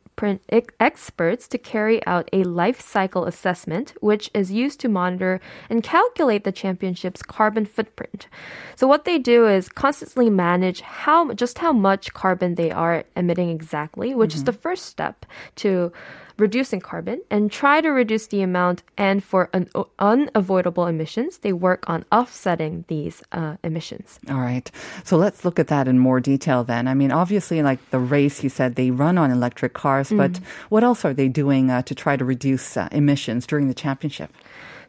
experts 0.80 1.48
to 1.48 1.58
carry 1.58 2.06
out 2.06 2.30
a 2.34 2.44
life 2.44 2.82
cycle 2.82 3.26
assessment, 3.26 3.94
which 4.02 4.30
is 4.34 4.52
used 4.52 4.80
to 4.82 4.90
monitor 4.90 5.40
and 5.70 5.84
calculate 5.84 6.44
the 6.44 6.52
championship's 6.52 7.22
carbon 7.22 7.66
footprint. 7.66 8.28
So 8.76 8.88
what 8.88 9.06
they 9.06 9.18
do 9.18 9.48
is 9.48 9.70
constantly 9.70 10.30
manage 10.30 10.82
how 10.82 11.34
just 11.34 11.60
how 11.60 11.74
much 11.74 12.14
carbon 12.14 12.56
they 12.56 12.72
are 12.72 13.04
emitting 13.16 13.50
exactly, 13.50 14.16
which 14.16 14.36
is 14.36 14.44
the 14.44 14.54
first 14.54 14.86
step 14.86 15.26
to 15.58 15.92
reducing 16.38 16.80
carbon 16.80 17.22
and 17.30 17.52
try 17.52 17.82
to 17.82 17.90
reduce 17.90 18.28
the 18.28 18.42
amount 18.42 18.84
and 18.98 19.24
for 19.24 19.50
un- 19.54 19.70
unavoidable 20.00 20.88
emissions 20.88 21.40
they 21.40 21.54
work 21.54 21.88
on 21.88 22.04
offsetting 22.12 22.86
these 22.88 23.22
uh, 23.32 23.56
emissions 23.64 24.20
All 24.30 24.38
right. 24.42 24.70
So 25.04 25.18
let's 25.18 25.46
look 25.46 25.60
at 25.60 25.68
that 25.68 25.88
in 25.88 26.00
more 26.00 26.20
detail 26.20 26.64
then. 26.64 26.88
I 26.88 26.94
mean, 26.94 27.12
obviously, 27.12 27.62
like 27.62 27.80
the 27.92 28.00
race, 28.00 28.44
you 28.44 28.50
said 28.50 28.76
they 28.76 28.92
run 28.92 29.18
on 29.18 29.32
electric 29.32 29.74
cars, 29.74 30.03
Mm. 30.12 30.18
but 30.18 30.40
what 30.70 30.84
else 30.84 31.06
are 31.06 31.14
they 31.14 31.28
doing 31.28 31.70
uh, 31.70 31.82
to 31.84 31.96
try 31.96 32.18
to 32.18 32.26
reduce 32.26 32.78
uh, 32.78 32.88
emissions 32.92 33.46
during 33.46 33.68
the 33.68 33.74
championship? 33.74 34.32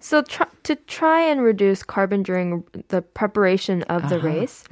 So 0.01 0.23
tr- 0.23 0.43
to 0.65 0.77
try 0.77 1.23
and 1.23 1.43
reduce 1.43 1.83
carbon 1.83 2.23
during 2.23 2.65
the 2.89 3.01
preparation 3.01 3.83
of 3.85 4.09
the 4.11 4.19
race, 4.19 4.65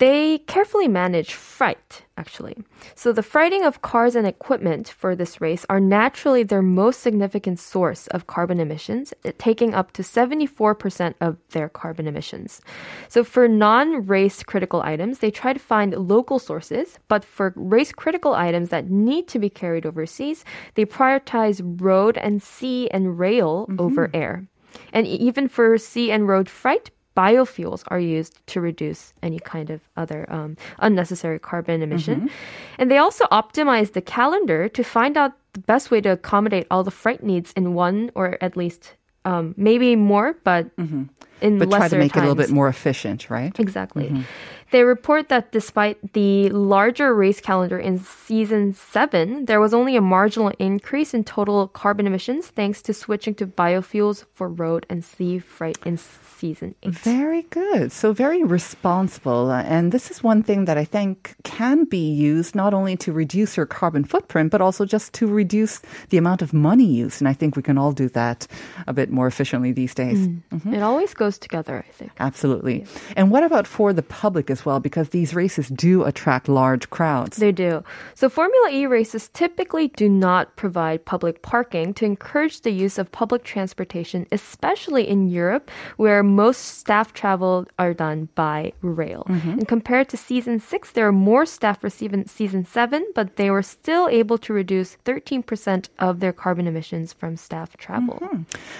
they 0.00 0.38
carefully 0.46 0.88
manage 0.88 1.34
freight, 1.34 2.04
actually. 2.16 2.56
So 2.94 3.12
the 3.12 3.22
freighting 3.22 3.64
of 3.64 3.82
cars 3.82 4.16
and 4.16 4.26
equipment 4.26 4.88
for 4.88 5.14
this 5.14 5.42
race 5.42 5.66
are 5.68 5.78
naturally 5.78 6.42
their 6.42 6.62
most 6.62 7.00
significant 7.00 7.60
source 7.60 8.06
of 8.06 8.26
carbon 8.26 8.60
emissions, 8.60 9.12
taking 9.36 9.74
up 9.74 9.92
to 9.92 10.02
74% 10.02 11.14
of 11.20 11.36
their 11.50 11.68
carbon 11.68 12.08
emissions. 12.08 12.62
So 13.08 13.22
for 13.22 13.46
non-race 13.46 14.42
critical 14.42 14.80
items, 14.80 15.18
they 15.18 15.30
try 15.30 15.52
to 15.52 15.60
find 15.60 15.92
local 15.92 16.38
sources, 16.38 16.98
but 17.08 17.22
for 17.22 17.52
race 17.54 17.92
critical 17.92 18.32
items 18.32 18.70
that 18.70 18.88
need 18.88 19.28
to 19.28 19.38
be 19.38 19.50
carried 19.50 19.84
overseas, 19.84 20.46
they 20.76 20.86
prioritize 20.86 21.60
road 21.78 22.16
and 22.16 22.42
sea 22.42 22.88
and 22.90 23.18
rail 23.18 23.66
mm-hmm. 23.66 23.78
over 23.78 24.10
air. 24.14 24.46
And 24.94 25.06
even 25.06 25.46
for 25.46 25.76
sea 25.76 26.10
and 26.10 26.26
road 26.26 26.48
freight, 26.48 26.90
biofuels 27.16 27.82
are 27.88 27.98
used 28.00 28.38
to 28.46 28.60
reduce 28.60 29.12
any 29.22 29.38
kind 29.38 29.70
of 29.70 29.80
other 29.96 30.26
um, 30.32 30.56
unnecessary 30.78 31.38
carbon 31.38 31.82
emission. 31.82 32.30
And 32.78 32.90
they 32.90 32.98
also 32.98 33.24
optimize 33.26 33.92
the 33.92 34.00
calendar 34.00 34.68
to 34.68 34.82
find 34.82 35.16
out 35.16 35.32
the 35.52 35.60
best 35.60 35.90
way 35.90 36.00
to 36.00 36.10
accommodate 36.10 36.66
all 36.70 36.84
the 36.84 36.90
freight 36.90 37.22
needs 37.22 37.52
in 37.54 37.74
one 37.74 38.10
or 38.14 38.38
at 38.40 38.56
least 38.56 38.94
um, 39.24 39.54
maybe 39.56 39.96
more, 39.96 40.34
but 40.44 40.70
in 40.78 41.58
But 41.58 41.68
lesser 41.68 41.78
try 41.80 41.88
to 41.88 41.98
make 41.98 42.16
it 42.16 42.18
a 42.18 42.20
little 42.20 42.34
bit 42.34 42.50
more 42.50 42.68
efficient, 42.68 43.28
right? 43.28 43.58
Exactly. 43.58 44.24
They 44.70 44.84
report 44.84 45.28
that 45.28 45.52
despite 45.52 46.12
the 46.12 46.48
larger 46.50 47.14
race 47.14 47.40
calendar 47.40 47.78
in 47.78 47.98
season 47.98 48.72
seven, 48.74 49.46
there 49.46 49.60
was 49.60 49.74
only 49.74 49.96
a 49.96 50.00
marginal 50.00 50.52
increase 50.58 51.12
in 51.12 51.24
total 51.24 51.68
carbon 51.68 52.06
emissions 52.06 52.48
thanks 52.48 52.80
to 52.82 52.94
switching 52.94 53.34
to 53.36 53.46
biofuels 53.46 54.24
for 54.34 54.48
road 54.48 54.86
and 54.88 55.04
sea 55.04 55.38
freight 55.38 55.78
in 55.84 55.96
season 55.96 56.74
eight. 56.82 56.94
Very 56.94 57.42
good. 57.42 57.92
So 57.92 58.12
very 58.12 58.42
responsible. 58.42 59.50
And 59.50 59.92
this 59.92 60.10
is 60.10 60.22
one 60.22 60.42
thing 60.42 60.64
that 60.64 60.78
I 60.78 60.84
think 60.84 61.34
can 61.42 61.84
be 61.84 62.10
used 62.10 62.54
not 62.54 62.72
only 62.72 62.96
to 62.98 63.12
reduce 63.12 63.56
your 63.56 63.66
carbon 63.66 64.04
footprint, 64.04 64.50
but 64.50 64.60
also 64.62 64.86
just 64.86 65.12
to 65.14 65.26
reduce 65.26 65.82
the 66.08 66.16
amount 66.16 66.40
of 66.40 66.54
money 66.54 66.86
used. 66.86 67.20
And 67.20 67.28
I 67.28 67.34
think 67.34 67.56
we 67.56 67.62
can 67.62 67.76
all 67.76 67.92
do 67.92 68.08
that 68.10 68.46
a 68.86 68.92
bit 68.92 69.10
more 69.10 69.26
efficiently 69.26 69.72
these 69.72 69.94
days. 69.94 70.28
Mm. 70.28 70.42
Mm-hmm. 70.52 70.74
It 70.74 70.82
always 70.82 71.12
goes 71.12 71.38
together, 71.38 71.84
I 71.86 71.92
think. 71.92 72.12
Absolutely. 72.18 72.86
And 73.16 73.30
what 73.30 73.42
about 73.42 73.66
for 73.66 73.92
the 73.92 74.02
public 74.02 74.48
as 74.48 74.59
well? 74.64 74.80
Because 74.80 75.10
these 75.10 75.34
races 75.34 75.68
do 75.68 76.04
attract 76.04 76.48
large 76.48 76.90
crowds. 76.90 77.38
They 77.38 77.52
do. 77.52 77.82
So 78.14 78.28
Formula 78.28 78.70
E 78.70 78.86
races 78.86 79.30
typically 79.32 79.88
do 79.88 80.08
not 80.08 80.56
provide 80.56 81.04
public 81.04 81.42
parking 81.42 81.94
to 81.94 82.04
encourage 82.04 82.60
the 82.60 82.70
use 82.70 82.98
of 82.98 83.10
public 83.10 83.44
transportation, 83.44 84.26
especially 84.32 85.08
in 85.08 85.28
Europe, 85.28 85.70
where 85.96 86.22
most 86.22 86.78
staff 86.78 87.12
travel 87.12 87.66
are 87.78 87.94
done 87.94 88.28
by 88.34 88.72
rail. 88.82 89.24
And 89.28 89.66
compared 89.66 90.08
to 90.10 90.16
season 90.16 90.60
six, 90.60 90.92
there 90.92 91.06
are 91.06 91.12
more 91.12 91.46
staff 91.46 91.82
receiving 91.82 92.26
season, 92.26 92.50
season 92.50 92.64
seven, 92.64 93.06
but 93.14 93.36
they 93.36 93.50
were 93.50 93.62
still 93.62 94.08
able 94.08 94.38
to 94.38 94.52
reduce 94.52 94.96
13% 95.04 95.88
of 95.98 96.20
their 96.20 96.32
carbon 96.32 96.66
emissions 96.66 97.12
from 97.12 97.36
staff 97.36 97.76
travel. 97.76 98.18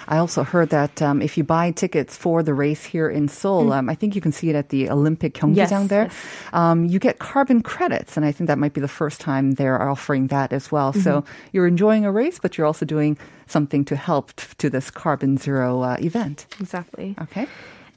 I 0.09 0.19
also 0.19 0.43
heard 0.43 0.71
that 0.71 1.01
um, 1.03 1.23
if 1.23 1.39
you 1.39 1.45
buy 1.45 1.71
tickets 1.71 2.17
for 2.17 2.43
the 2.43 2.55
race 2.55 2.85
here 2.85 3.09
in 3.09 3.29
Seoul, 3.29 3.73
um, 3.73 3.89
I 3.89 3.95
think 3.95 4.15
you 4.15 4.21
can 4.21 4.33
see 4.33 4.51
it 4.51 4.57
at 4.57 4.71
the 4.71 4.91
Olympic 4.91 5.35
경기 5.35 5.61
장 5.71 5.87
Yes, 5.87 5.89
there. 5.89 6.07
yes. 6.11 6.15
Um, 6.53 6.85
you 6.85 6.99
get 6.99 7.19
carbon 7.23 7.63
credits, 7.63 8.17
and 8.19 8.27
I 8.27 8.33
think 8.35 8.49
that 8.51 8.59
might 8.59 8.75
be 8.75 8.81
the 8.83 8.91
first 8.91 9.21
time 9.23 9.53
they're 9.55 9.81
offering 9.81 10.27
that 10.35 10.53
as 10.53 10.69
well. 10.75 10.93
So 10.93 11.23
you're 11.55 11.67
enjoying 11.71 12.05
a 12.05 12.11
race, 12.13 12.39
but 12.43 12.59
you're 12.59 12.67
also 12.67 12.85
doing 12.85 13.17
something 13.47 13.85
to 13.87 13.95
help 13.97 14.35
t- 14.35 14.47
to 14.59 14.69
this 14.69 14.91
carbon 14.91 15.39
zero 15.39 15.81
uh, 15.83 15.97
event. 16.03 16.47
Exactly. 16.61 17.15
Okay. 17.23 17.47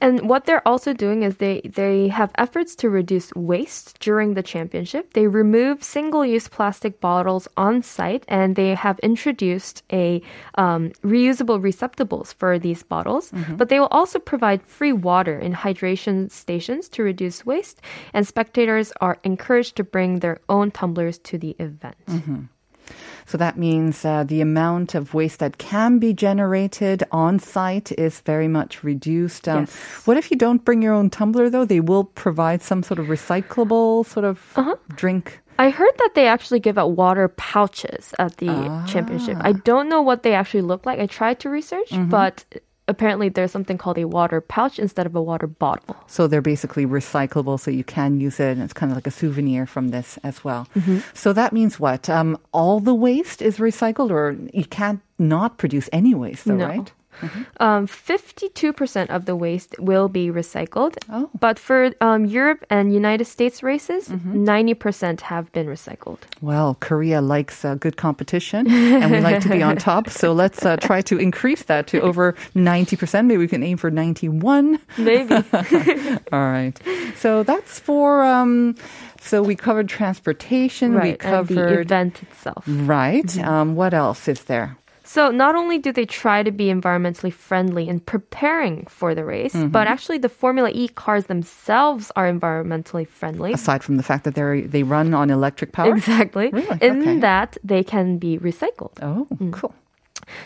And 0.00 0.28
what 0.28 0.44
they're 0.44 0.66
also 0.66 0.92
doing 0.92 1.22
is 1.22 1.36
they, 1.36 1.60
they 1.64 2.08
have 2.08 2.30
efforts 2.36 2.74
to 2.76 2.90
reduce 2.90 3.32
waste 3.34 3.98
during 4.00 4.34
the 4.34 4.42
championship. 4.42 5.12
They 5.14 5.26
remove 5.26 5.82
single 5.82 6.24
use 6.24 6.48
plastic 6.48 7.00
bottles 7.00 7.48
on 7.56 7.82
site 7.82 8.24
and 8.28 8.56
they 8.56 8.74
have 8.74 8.98
introduced 9.00 9.82
a 9.92 10.20
um, 10.56 10.90
reusable 11.02 11.62
receptacles 11.62 12.32
for 12.32 12.58
these 12.58 12.82
bottles. 12.82 13.30
But 13.56 13.68
they 13.68 13.80
will 13.80 13.88
also 13.90 14.18
provide 14.18 14.62
free 14.62 14.92
water 14.92 15.38
in 15.38 15.52
hydration 15.52 16.30
stations 16.30 16.88
to 16.90 17.02
reduce 17.02 17.44
waste. 17.46 17.80
And 18.12 18.26
spectators 18.26 18.92
are 19.00 19.18
encouraged 19.24 19.76
to 19.76 19.84
bring 19.84 20.20
their 20.20 20.40
own 20.48 20.70
tumblers 20.70 21.18
to 21.18 21.38
the 21.38 21.56
event. 21.58 21.96
So 23.26 23.38
that 23.38 23.56
means 23.56 24.04
uh, 24.04 24.24
the 24.24 24.40
amount 24.40 24.94
of 24.94 25.14
waste 25.14 25.38
that 25.38 25.58
can 25.58 25.98
be 25.98 26.12
generated 26.12 27.02
on 27.10 27.38
site 27.38 27.90
is 27.92 28.20
very 28.20 28.48
much 28.48 28.84
reduced. 28.84 29.48
Um, 29.48 29.60
Yes. 29.64 29.74
What 30.06 30.16
if 30.16 30.30
you 30.30 30.36
don't 30.36 30.64
bring 30.64 30.82
your 30.82 30.92
own 30.92 31.08
tumbler, 31.10 31.48
though? 31.48 31.64
They 31.64 31.80
will 31.80 32.04
provide 32.04 32.60
some 32.62 32.82
sort 32.82 32.98
of 32.98 33.06
recyclable 33.06 34.04
sort 34.06 34.24
of 34.26 34.38
drink. 34.96 35.40
I 35.58 35.70
heard 35.70 35.92
that 35.98 36.10
they 36.14 36.26
actually 36.26 36.58
give 36.60 36.76
out 36.76 36.92
water 36.92 37.28
pouches 37.28 38.12
at 38.18 38.36
the 38.38 38.84
championship. 38.88 39.38
I 39.40 39.52
don't 39.52 39.88
know 39.88 40.02
what 40.02 40.22
they 40.24 40.34
actually 40.34 40.62
look 40.62 40.84
like. 40.84 40.98
I 40.98 41.06
tried 41.06 41.38
to 41.40 41.48
research, 41.48 41.90
but 42.10 42.44
apparently 42.88 43.28
there's 43.28 43.50
something 43.50 43.78
called 43.78 43.98
a 43.98 44.04
water 44.06 44.40
pouch 44.40 44.78
instead 44.78 45.06
of 45.06 45.14
a 45.16 45.22
water 45.22 45.46
bottle. 45.46 45.96
So 46.06 46.26
they're 46.26 46.42
basically 46.42 46.86
recyclable, 46.86 47.58
so 47.58 47.70
you 47.70 47.84
can 47.84 48.20
use 48.20 48.38
it, 48.40 48.52
and 48.52 48.62
it's 48.62 48.72
kind 48.72 48.92
of 48.92 48.96
like 48.96 49.06
a 49.06 49.10
souvenir 49.10 49.66
from 49.66 49.88
this 49.88 50.18
as 50.22 50.44
well. 50.44 50.68
So 51.14 51.32
that 51.32 51.52
means 51.52 51.80
what? 51.80 52.08
Um, 52.10 52.38
all 52.52 52.80
the 52.80 52.94
waste 52.94 53.40
is 53.42 53.58
recycled, 53.58 54.10
or 54.10 54.36
you 54.52 54.64
can't 54.66 55.00
not 55.18 55.58
produce 55.58 55.88
any 55.92 56.14
waste, 56.14 56.44
though, 56.44 56.56
No. 56.56 56.66
right? 56.66 56.92
Um, 57.60 57.86
52% 57.86 59.10
of 59.10 59.24
the 59.24 59.36
waste 59.36 59.74
will 59.78 60.08
be 60.08 60.28
recycled. 60.28 60.96
Oh. 61.10 61.30
But 61.38 61.58
for 61.58 61.92
um, 62.00 62.24
Europe 62.24 62.64
and 62.70 62.92
United 62.92 63.26
States 63.26 63.62
races, 63.62 64.08
90% 64.08 65.20
have 65.22 65.50
been 65.52 65.66
recycled. 65.66 66.18
Well, 66.40 66.76
Korea 66.80 67.20
likes 67.20 67.64
uh, 67.64 67.74
good 67.76 67.96
competition, 67.96 68.70
and 68.70 69.12
we 69.12 69.20
like 69.20 69.42
to 69.42 69.48
be 69.48 69.62
on 69.62 69.76
top. 69.76 70.10
So 70.10 70.32
let's 70.32 70.64
uh, 70.64 70.76
try 70.76 71.00
to 71.02 71.18
increase 71.18 71.64
that 71.64 71.86
to 71.88 72.00
over 72.00 72.34
90%. 72.54 73.26
Maybe 73.26 73.38
we 73.38 73.48
can 73.48 73.62
aim 73.62 73.76
for 73.76 73.90
91. 73.90 74.78
Maybe. 74.98 75.34
All 76.32 76.46
right. 76.50 76.78
So 77.16 77.42
that's 77.42 77.78
for. 77.78 78.24
Um, 78.24 78.76
so 79.20 79.42
we 79.42 79.56
covered 79.56 79.88
transportation. 79.88 81.00
we 81.00 81.14
covered 81.14 81.56
And 81.56 81.68
the 81.68 81.80
event 81.80 82.22
itself. 82.22 82.64
Right. 82.66 83.38
Um, 83.38 83.74
what 83.74 83.94
else 83.94 84.28
is 84.28 84.44
there? 84.44 84.76
So 85.14 85.30
not 85.44 85.54
only 85.60 85.78
do 85.86 85.90
they 85.98 86.06
try 86.24 86.38
to 86.42 86.50
be 86.62 86.66
environmentally 86.78 87.32
friendly 87.46 87.84
in 87.92 88.00
preparing 88.12 88.76
for 88.98 89.14
the 89.18 89.24
race, 89.34 89.54
Mm-hmm. 89.54 89.68
but 89.76 89.86
actually 89.94 90.18
the 90.26 90.28
Formula 90.42 90.70
E 90.82 90.84
cars 91.02 91.24
themselves 91.26 92.04
are 92.16 92.26
environmentally 92.36 93.06
friendly. 93.20 93.52
Aside 93.52 93.82
from 93.86 93.96
the 94.00 94.06
fact 94.10 94.22
that 94.24 94.34
they 94.34 94.62
they 94.74 94.82
run 94.96 95.08
on 95.20 95.26
electric 95.30 95.70
power. 95.78 95.94
Exactly. 95.94 96.46
Really? 96.58 96.78
In 96.88 96.94
Okay. 97.02 97.18
that 97.28 97.50
they 97.72 97.82
can 97.94 98.06
be 98.18 98.32
recycled. 98.48 98.94
Oh, 99.10 99.26
cool. 99.58 99.72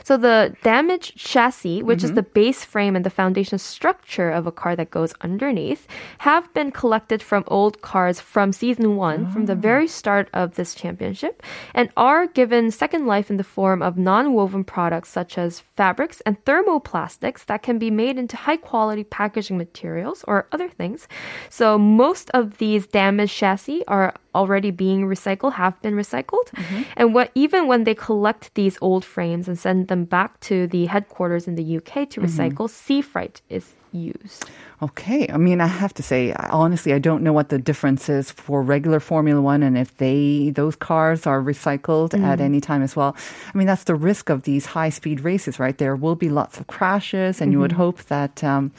So 0.04 0.16
the 0.16 0.54
damaged 0.62 1.16
chassis, 1.16 1.82
which 1.82 1.98
Mm-hmm. 1.98 2.04
is 2.06 2.12
the 2.14 2.22
base 2.22 2.64
frame 2.64 2.94
and 2.96 3.04
the 3.04 3.10
foundation 3.10 3.58
structure 3.58 4.30
of 4.30 4.46
a 4.46 4.52
car 4.52 4.76
that 4.76 4.90
goes 4.90 5.12
underneath, 5.20 5.86
have 6.18 6.52
been 6.54 6.70
collected 6.70 7.22
from 7.22 7.44
old 7.48 7.80
cars 7.82 8.20
from 8.20 8.52
season 8.52 8.96
one, 8.96 9.30
from 9.32 9.46
the 9.46 9.52
Ah. 9.58 9.66
very 9.70 9.88
start 9.88 10.28
of 10.32 10.54
this 10.54 10.74
championship, 10.74 11.42
and 11.74 11.90
are 11.96 12.26
given 12.26 12.70
second 12.70 13.06
life 13.06 13.30
in 13.30 13.36
the 13.36 13.44
form 13.44 13.82
of 13.82 13.98
non-woven 13.98 14.64
products 14.64 15.08
such 15.10 15.36
as 15.38 15.60
fabrics 15.76 16.20
and 16.26 16.42
thermoplastics 16.44 17.44
that 17.46 17.62
can 17.62 17.78
be 17.78 17.90
made 17.90 18.18
into 18.18 18.36
high 18.36 18.56
quality 18.56 19.04
packaging 19.04 19.58
materials 19.58 20.24
or 20.28 20.46
other 20.52 20.68
things. 20.68 21.08
So 21.50 21.78
most 21.78 22.30
of 22.30 22.58
these 22.58 22.86
damaged 22.86 23.34
chassis 23.34 23.84
are 23.86 24.14
already 24.34 24.70
being 24.70 25.06
recycled, 25.06 25.54
have 25.54 25.80
been 25.82 25.94
recycled. 25.94 26.48
Mm-hmm. 26.54 26.82
And 26.96 27.14
what 27.14 27.30
even 27.34 27.66
when 27.66 27.84
they 27.84 27.94
collect 27.94 28.54
these 28.54 28.78
old 28.80 29.04
frames 29.04 29.48
and 29.48 29.58
send 29.58 29.88
them 29.88 30.04
back 30.04 30.40
to 30.40 30.66
the 30.66 30.86
headquarters 30.86 31.46
in 31.48 31.54
the 31.54 31.76
UK 31.76 32.08
to 32.10 32.20
mm-hmm. 32.20 32.24
recycle, 32.24 32.68
sea 32.68 33.02
freight 33.02 33.42
is 33.48 33.74
used. 33.92 34.44
Okay. 34.80 35.28
I 35.28 35.36
mean, 35.38 35.60
I 35.60 35.66
have 35.66 35.92
to 35.94 36.02
say, 36.02 36.32
honestly, 36.50 36.92
I 36.92 37.00
don't 37.00 37.22
know 37.22 37.32
what 37.32 37.48
the 37.48 37.58
difference 37.58 38.08
is 38.08 38.30
for 38.30 38.62
regular 38.62 39.00
Formula 39.00 39.40
One 39.42 39.62
and 39.62 39.76
if 39.76 39.96
they 39.96 40.50
those 40.54 40.76
cars 40.76 41.26
are 41.26 41.42
recycled 41.42 42.18
at 42.18 42.40
any 42.40 42.60
time 42.60 42.82
as 42.82 42.94
well. 42.94 43.16
I 43.52 43.58
mean, 43.58 43.66
that's 43.66 43.84
the 43.84 43.96
risk 43.96 44.30
of 44.30 44.44
these 44.44 44.66
high 44.66 44.90
speed 44.90 45.20
races, 45.20 45.58
right? 45.58 45.76
There 45.76 45.96
will 45.96 46.14
be 46.14 46.28
lots 46.28 46.60
of 46.60 46.68
crashes, 46.68 47.40
and 47.40 47.52
you 47.52 47.58
would 47.58 47.72
hope 47.72 48.04
that. 48.04 48.44
Um, 48.44 48.72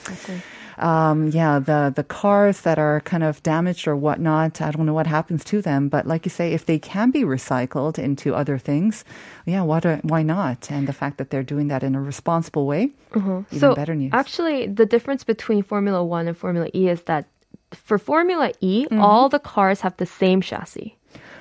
um, 0.80 1.28
yeah, 1.30 1.60
the 1.60 1.92
the 1.94 2.04
cars 2.04 2.62
that 2.62 2.80
are 2.80 3.02
kind 3.02 3.24
of 3.24 3.44
damaged 3.44 3.88
or 3.88 3.96
whatnot, 3.96 4.62
I 4.62 4.72
don't 4.72 4.86
know 4.86 4.94
what 4.94 5.08
happens 5.08 5.44
to 5.46 5.62
them. 5.62 5.90
But 5.90 6.08
like 6.08 6.26
you 6.26 6.30
say, 6.30 6.54
if 6.54 6.66
they 6.66 6.80
can 6.80 7.12
be 7.12 7.24
recycled 7.24 8.00
into 8.00 8.34
other 8.34 8.58
things, 8.58 9.04
yeah, 9.46 9.62
what, 9.62 9.84
why 10.06 10.24
not? 10.24 10.72
And 10.72 10.88
the 10.88 10.94
fact 10.94 11.18
that 11.18 11.30
they're 11.32 11.44
doing 11.44 11.68
that 11.68 11.84
in 11.84 11.96
a 11.96 12.02
responsible 12.02 12.66
way, 12.66 12.92
even 13.16 13.46
so 13.52 13.76
better 13.76 13.96
news. 13.96 14.12
actually, 14.14 14.68
the 14.68 14.86
difference 14.86 15.24
between 15.24 15.64
Formula 15.64 15.89
One 15.98 16.28
and 16.30 16.38
Formula 16.38 16.68
E 16.74 16.88
is 16.90 17.02
that 17.10 17.26
for 17.74 17.98
Formula 17.98 18.52
E, 18.62 18.86
Mm-hmm. 18.86 19.02
all 19.02 19.30
the 19.30 19.40
cars 19.40 19.82
have 19.82 19.96
the 19.98 20.06
same 20.06 20.42
chassis. 20.42 20.96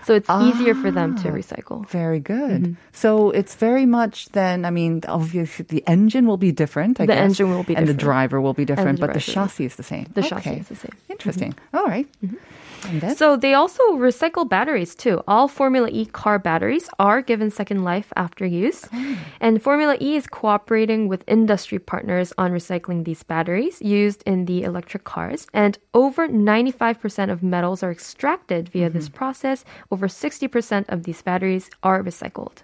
So 0.09 0.14
it's 0.17 0.31
easier 0.31 0.73
for 0.75 0.88
them 0.90 1.17
Ah. 1.19 1.23
to 1.23 1.28
recycle. 1.28 1.85
Very 1.93 2.21
good. 2.21 2.61
Mm-hmm. 2.62 2.81
So 2.97 3.28
it's 3.31 3.55
very 3.61 3.85
much 3.85 4.33
then, 4.33 4.64
I 4.64 4.71
mean, 4.73 5.05
obviously 5.07 5.67
the 5.69 5.85
engine 5.87 6.25
will 6.25 6.40
be 6.40 6.49
different, 6.52 6.97
I 7.00 7.05
The 7.05 7.12
guess. 7.12 7.25
engine 7.37 7.50
will 7.52 7.62
be 7.64 7.76
And 7.76 7.85
the 7.87 7.93
driver 8.09 8.40
will 8.40 8.55
be 8.57 8.64
different, 8.64 9.00
but 9.05 9.12
the 9.12 9.21
chassis 9.21 9.67
is 9.69 9.76
the 9.76 9.85
same. 9.85 10.09
The 10.17 10.25
okay. 10.25 10.28
chassis 10.40 10.61
is 10.64 10.69
the 10.73 10.81
same. 10.81 10.97
Mm-hmm. 10.97 11.12
Interesting. 11.12 11.52
All 11.76 11.85
right. 11.85 12.09
So 13.16 13.37
they 13.37 13.54
also 13.54 13.82
recycle 13.94 14.49
batteries 14.49 14.94
too. 14.94 15.23
All 15.26 15.49
Formula 15.49 15.88
E 15.90 16.06
car 16.06 16.38
batteries 16.38 16.88
are 16.99 17.23
given 17.23 17.50
second 17.50 17.85
life 17.85 18.12
after 18.16 18.47
use. 18.47 18.87
Oh. 18.92 19.18
And 19.40 19.62
Formula 19.62 19.97
E 20.00 20.16
is 20.16 20.26
cooperating 20.26 21.08
with 21.08 21.25
industry 21.26 21.78
partners 21.78 22.32
on 22.38 22.52
recycling 22.52 23.04
these 23.04 23.23
batteries 23.23 23.80
used 23.82 24.23
in 24.26 24.47
the 24.47 24.62
electric 24.62 25.04
cars. 25.04 25.47
And 25.52 25.78
over 25.94 26.28
95% 26.28 27.30
of 27.30 27.42
metals 27.42 27.82
are 27.82 27.90
extracted 27.90 28.68
via 28.68 28.90
this 28.90 29.08
mm-hmm. 29.08 29.16
process. 29.16 29.64
Over 29.90 30.08
60% 30.08 30.87
of 30.88 31.04
these 31.04 31.23
batteries 31.23 31.70
are 31.82 32.02
recycled. 32.02 32.62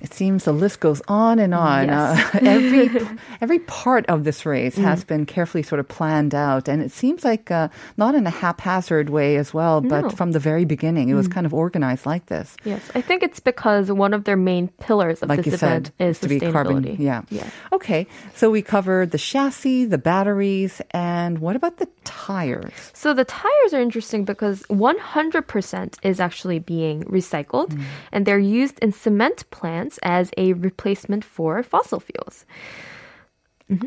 It 0.00 0.14
seems 0.14 0.44
the 0.44 0.52
list 0.52 0.80
goes 0.80 1.02
on 1.08 1.38
and 1.38 1.54
on. 1.54 1.88
Yes. 1.88 2.34
Uh, 2.34 2.38
every 2.42 3.06
every 3.40 3.58
part 3.60 4.06
of 4.06 4.24
this 4.24 4.46
race 4.46 4.76
Mm. 4.76 4.84
has 4.84 5.04
been 5.04 5.26
carefully 5.26 5.62
sort 5.62 5.80
of 5.80 5.88
planned 5.88 6.34
out, 6.34 6.68
and 6.68 6.82
it 6.82 6.90
seems 6.92 7.24
like 7.24 7.50
uh, 7.50 7.68
not 7.96 8.14
in 8.14 8.26
a 8.26 8.30
haphazard 8.30 9.10
way 9.10 9.36
as 9.36 9.52
well, 9.52 9.80
but 9.80 10.02
No. 10.02 10.08
Mm. 10.08 10.16
from 10.16 10.32
the 10.32 10.38
very 10.38 10.64
beginning, 10.64 11.08
it 11.08 11.14
was 11.14 11.28
kind 11.28 11.44
of 11.46 11.52
organized 11.52 12.06
like 12.06 12.26
this. 12.26 12.56
Yes, 12.64 12.80
I 12.94 13.00
think 13.00 13.22
it's 13.22 13.40
because 13.40 13.90
one 13.92 14.14
of 14.14 14.24
their 14.24 14.36
main 14.36 14.68
pillars 14.80 15.22
of 15.22 15.28
Like 15.28 15.38
this 15.44 15.46
you 15.52 15.56
said, 15.58 15.90
event 15.92 15.92
is 15.98 16.18
to 16.20 16.28
be 16.28 16.40
carbon. 16.40 16.82
sustainability. 16.84 16.98
Yeah. 16.98 17.22
Yeah. 17.30 17.48
Okay. 17.72 18.06
So 18.34 18.50
we 18.50 18.62
covered 18.62 19.10
the 19.10 19.18
chassis, 19.18 19.84
the 19.86 19.98
batteries, 19.98 20.80
and 20.92 21.38
what 21.40 21.56
about 21.56 21.76
the 21.78 21.88
tires? 22.04 22.72
So 22.94 23.12
the 23.12 23.24
tires 23.24 23.74
are 23.74 23.80
interesting 23.80 24.24
because 24.24 24.62
100% 24.70 25.94
is 26.02 26.20
actually 26.20 26.58
being 26.58 27.04
recycled 27.04 27.78
and 28.12 28.26
they're 28.26 28.38
used 28.38 28.78
in 28.80 28.92
cement 28.92 29.48
plants 29.50 29.89
as 30.02 30.30
a 30.36 30.52
replacement 30.54 31.24
for 31.24 31.62
fossil 31.62 32.00
fuels. 32.00 32.44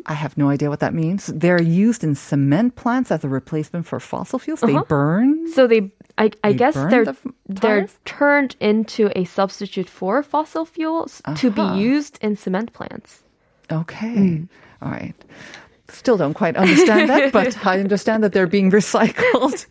I 0.05 0.13
have 0.13 0.38
no 0.38 0.48
idea 0.48 0.69
what 0.69 0.79
that 0.79 0.93
means. 0.93 1.27
They're 1.27 1.62
used 1.62 2.05
in 2.05 2.15
cement 2.15 2.75
plants 2.77 3.12
as 3.12 3.25
a 3.25 3.27
replacement 3.27 3.86
for 3.86 4.00
fossil 4.00 4.39
fuels. 4.39 4.62
They 4.62 4.75
Uh-huh. 4.75 4.86
burn. 4.88 5.51
So 5.51 5.67
they 5.67 5.91
I, 6.17 6.31
I 6.43 6.51
They 6.51 6.57
guess 6.57 6.75
they're 6.75 7.03
the 7.05 7.15
they're 7.50 7.88
turned 8.05 8.55
into 8.62 9.10
a 9.15 9.25
substitute 9.25 9.89
for 9.89 10.24
fossil 10.24 10.63
fuels 10.65 11.22
to 11.36 11.51
be 11.51 11.62
Uh-huh. 11.62 11.75
used 11.75 12.17
in 12.22 12.38
cement 12.38 12.72
plants. 12.72 13.24
Okay. 13.72 14.43
All 14.81 14.91
right. 14.91 15.15
Still 15.93 16.17
don't 16.17 16.33
quite 16.33 16.55
understand 16.57 17.09
that, 17.09 17.31
but 17.31 17.65
I 17.65 17.79
understand 17.79 18.23
that 18.23 18.33
they're 18.33 18.47
being 18.47 18.71
recycled. 18.71 19.65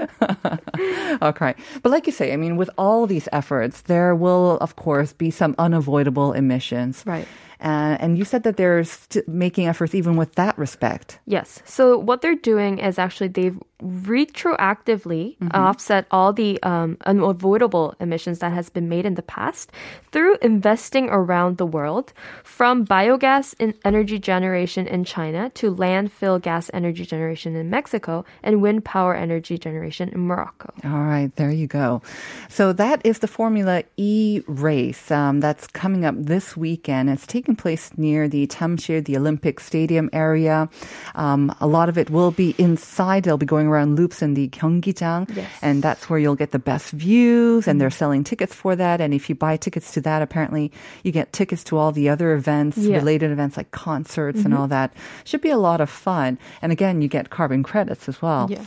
okay. 1.22 1.54
But 1.82 1.90
like 1.90 2.06
you 2.06 2.12
say, 2.12 2.32
I 2.32 2.36
mean, 2.36 2.56
with 2.56 2.70
all 2.78 3.06
these 3.06 3.28
efforts, 3.32 3.82
there 3.82 4.14
will, 4.14 4.58
of 4.58 4.76
course, 4.76 5.12
be 5.12 5.30
some 5.30 5.54
unavoidable 5.58 6.32
emissions. 6.32 7.02
Right. 7.06 7.26
Uh, 7.62 7.96
and 8.00 8.18
you 8.18 8.24
said 8.24 8.42
that 8.42 8.56
they're 8.56 8.82
st- 8.82 9.26
making 9.28 9.68
efforts 9.68 9.94
even 9.94 10.16
with 10.16 10.34
that 10.34 10.58
respect. 10.58 11.20
Yes. 11.26 11.62
So 11.64 11.96
what 11.96 12.20
they're 12.20 12.34
doing 12.34 12.78
is 12.78 12.98
actually 12.98 13.28
they've 13.28 13.58
retroactively 13.82 15.36
offset 15.52 16.06
all 16.10 16.32
the 16.32 16.62
um, 16.62 16.96
unavoidable 17.04 17.94
emissions 18.00 18.38
that 18.38 18.52
has 18.52 18.70
been 18.70 18.88
made 18.88 19.04
in 19.04 19.14
the 19.14 19.22
past 19.22 19.72
through 20.12 20.36
investing 20.40 21.08
around 21.08 21.58
the 21.58 21.66
world 21.66 22.12
from 22.44 22.86
biogas 22.86 23.54
in 23.58 23.74
energy 23.84 24.18
generation 24.18 24.86
in 24.86 25.04
China 25.04 25.50
to 25.50 25.74
landfill 25.74 26.40
gas 26.40 26.70
energy 26.72 27.04
generation 27.04 27.56
in 27.56 27.70
Mexico 27.70 28.24
and 28.42 28.62
wind 28.62 28.84
power 28.84 29.14
energy 29.14 29.58
generation 29.58 30.08
in 30.10 30.20
Morocco. 30.20 30.72
All 30.84 31.02
right, 31.02 31.34
there 31.36 31.50
you 31.50 31.66
go. 31.66 32.02
So 32.48 32.72
that 32.74 33.04
is 33.04 33.18
the 33.18 33.28
Formula 33.28 33.82
E 33.96 34.42
race 34.46 35.10
um, 35.10 35.40
that's 35.40 35.66
coming 35.66 36.04
up 36.04 36.14
this 36.16 36.56
weekend. 36.56 37.10
It's 37.10 37.26
taking 37.26 37.56
place 37.56 37.90
near 37.96 38.28
the 38.28 38.46
Jamsil, 38.46 39.04
the 39.04 39.16
Olympic 39.16 39.60
Stadium 39.60 40.08
area. 40.12 40.68
Um, 41.14 41.54
a 41.60 41.66
lot 41.66 41.88
of 41.88 41.98
it 41.98 42.10
will 42.10 42.30
be 42.30 42.54
inside. 42.58 43.24
They'll 43.24 43.38
be 43.38 43.46
going 43.46 43.68
around 43.72 43.96
loops 43.96 44.20
in 44.20 44.34
the 44.34 44.48
Gyeonggijang, 44.48 45.34
Yes. 45.34 45.50
and 45.62 45.82
that's 45.82 46.10
where 46.10 46.18
you'll 46.18 46.36
get 46.36 46.52
the 46.52 46.58
best 46.58 46.90
views. 46.92 47.66
And 47.66 47.80
they're 47.80 47.88
mm-hmm. 47.88 47.98
selling 47.98 48.24
tickets 48.24 48.54
for 48.54 48.76
that. 48.76 49.00
And 49.00 49.14
if 49.14 49.28
you 49.28 49.34
buy 49.34 49.56
tickets 49.56 49.92
to 49.92 50.00
that, 50.02 50.20
apparently 50.20 50.70
you 51.02 51.12
get 51.12 51.32
tickets 51.32 51.64
to 51.64 51.78
all 51.78 51.92
the 51.92 52.08
other 52.08 52.34
events, 52.34 52.76
Yeah. 52.76 52.96
related 52.96 53.30
events 53.30 53.56
like 53.56 53.70
concerts 53.70 54.44
and 54.44 54.52
all 54.52 54.68
mm-hmm. 54.68 54.92
that. 54.92 54.94
Should 55.24 55.40
be 55.40 55.50
a 55.50 55.58
lot 55.58 55.80
of 55.80 55.88
fun. 55.88 56.38
And 56.60 56.70
again, 56.72 57.00
you 57.00 57.08
get 57.08 57.30
carbon 57.30 57.62
credits 57.62 58.08
as 58.08 58.20
well. 58.20 58.48
Yes. 58.50 58.66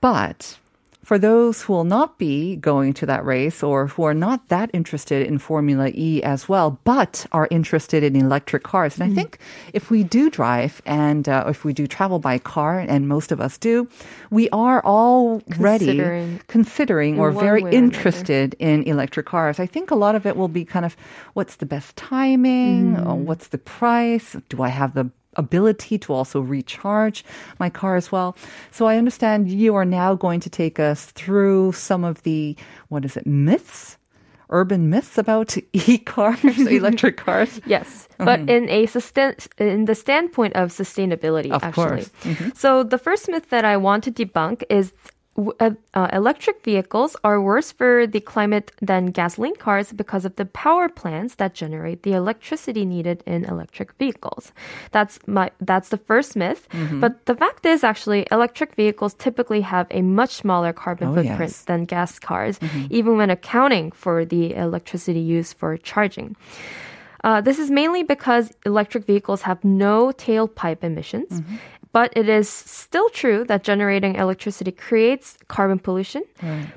But 0.00 0.58
for 1.12 1.18
those 1.18 1.60
who 1.60 1.74
will 1.74 1.84
not 1.84 2.16
be 2.18 2.56
going 2.56 2.94
to 2.94 3.04
that 3.04 3.22
race 3.22 3.62
or 3.62 3.86
who 3.88 4.02
are 4.02 4.14
not 4.14 4.48
that 4.48 4.70
interested 4.72 5.26
in 5.26 5.36
Formula 5.36 5.90
E 5.92 6.22
as 6.22 6.48
well, 6.48 6.80
but 6.84 7.26
are 7.32 7.46
interested 7.50 8.02
in 8.02 8.16
electric 8.16 8.62
cars, 8.62 8.98
and 8.98 9.12
I 9.12 9.14
think 9.14 9.36
if 9.74 9.90
we 9.90 10.04
do 10.04 10.30
drive 10.30 10.80
and 10.86 11.28
uh, 11.28 11.44
if 11.48 11.66
we 11.66 11.74
do 11.74 11.86
travel 11.86 12.18
by 12.18 12.38
car, 12.38 12.78
and 12.78 13.08
most 13.08 13.30
of 13.30 13.42
us 13.42 13.58
do, 13.58 13.86
we 14.30 14.48
are 14.54 14.82
already 14.86 15.84
Considering- 15.84 16.40
considering 16.48 17.20
or 17.20 17.30
very 17.30 17.60
way 17.62 17.68
or 17.68 17.68
another. 17.68 17.84
interested 17.84 18.56
in 18.58 18.82
electric 18.84 19.26
cars. 19.26 19.60
I 19.60 19.66
think 19.66 19.90
a 19.90 19.94
lot 19.94 20.14
of 20.14 20.24
it 20.24 20.34
will 20.34 20.48
be 20.48 20.64
kind 20.64 20.86
of 20.86 20.96
what's 21.34 21.56
the 21.56 21.66
best 21.66 21.94
timing, 21.94 22.96
Mm. 22.96 23.26
what's 23.28 23.48
the 23.48 23.58
price, 23.58 24.34
do 24.48 24.62
I 24.62 24.68
have 24.70 24.94
the 24.94 25.10
ability 25.36 25.98
to 25.98 26.12
also 26.12 26.40
recharge 26.40 27.24
my 27.58 27.70
car 27.70 27.96
as 27.96 28.12
well. 28.12 28.36
So 28.70 28.86
I 28.86 28.96
understand 28.96 29.50
you 29.50 29.74
are 29.74 29.84
now 29.84 30.14
going 30.14 30.40
to 30.40 30.50
take 30.50 30.78
us 30.78 31.06
through 31.06 31.72
some 31.72 32.04
of 32.04 32.22
the 32.22 32.56
what 32.88 33.04
is 33.04 33.16
it 33.16 33.26
myths, 33.26 33.96
urban 34.50 34.90
myths 34.90 35.18
about 35.18 35.56
e-cars, 35.72 36.58
electric 36.66 37.16
cars. 37.16 37.60
Yes, 37.66 38.08
but 38.18 38.40
mm-hmm. 38.40 38.48
in 38.48 38.68
a 38.68 38.86
sustain 38.86 39.34
in 39.58 39.86
the 39.86 39.94
standpoint 39.94 40.54
of 40.54 40.70
sustainability, 40.70 41.50
Of 41.50 41.64
actually. 41.64 41.84
course. 41.84 42.10
So 42.54 42.82
the 42.82 42.98
first 42.98 43.28
myth 43.28 43.48
that 43.50 43.64
I 43.64 43.76
want 43.76 44.04
to 44.04 44.12
debunk 44.12 44.62
is. 44.68 44.92
Uh, 45.34 45.70
uh, 45.94 46.08
electric 46.12 46.62
vehicles 46.62 47.16
are 47.24 47.40
worse 47.40 47.72
for 47.72 48.06
the 48.06 48.20
climate 48.20 48.70
than 48.82 49.06
gasoline 49.06 49.56
cars 49.56 49.90
because 49.90 50.26
of 50.26 50.36
the 50.36 50.44
power 50.44 50.90
plants 50.90 51.36
that 51.36 51.54
generate 51.54 52.02
the 52.02 52.12
electricity 52.12 52.84
needed 52.84 53.22
in 53.26 53.46
electric 53.46 53.92
vehicles. 53.94 54.52
That's 54.90 55.18
my 55.26 55.50
that's 55.58 55.88
the 55.88 55.96
first 55.96 56.36
myth. 56.36 56.68
But 57.00 57.24
the 57.24 57.34
fact 57.34 57.64
is 57.64 57.82
actually 57.82 58.26
electric 58.30 58.74
vehicles 58.74 59.14
typically 59.14 59.62
have 59.62 59.86
a 59.90 60.02
much 60.02 60.32
smaller 60.34 60.72
carbon 60.74 61.08
Oh, 61.08 61.14
footprint 61.14 61.52
yes. 61.56 61.62
than 61.64 61.86
gas 61.86 62.18
cars, 62.18 62.60
even 62.90 63.16
when 63.16 63.30
accounting 63.30 63.90
for 63.92 64.26
the 64.26 64.52
electricity 64.54 65.20
used 65.20 65.56
for 65.56 65.78
charging. 65.78 66.36
Uh, 67.24 67.40
this 67.40 67.58
is 67.58 67.70
mainly 67.70 68.02
because 68.02 68.52
electric 68.66 69.06
vehicles 69.06 69.42
have 69.42 69.64
no 69.64 70.12
tailpipe 70.12 70.84
emissions. 70.84 71.40
But 71.92 72.12
it 72.16 72.28
is 72.28 72.48
still 72.48 73.08
true 73.10 73.44
that 73.44 73.62
generating 73.64 74.14
electricity 74.16 74.72
creates 74.72 75.36
carbon 75.48 75.78
pollution, 75.78 76.24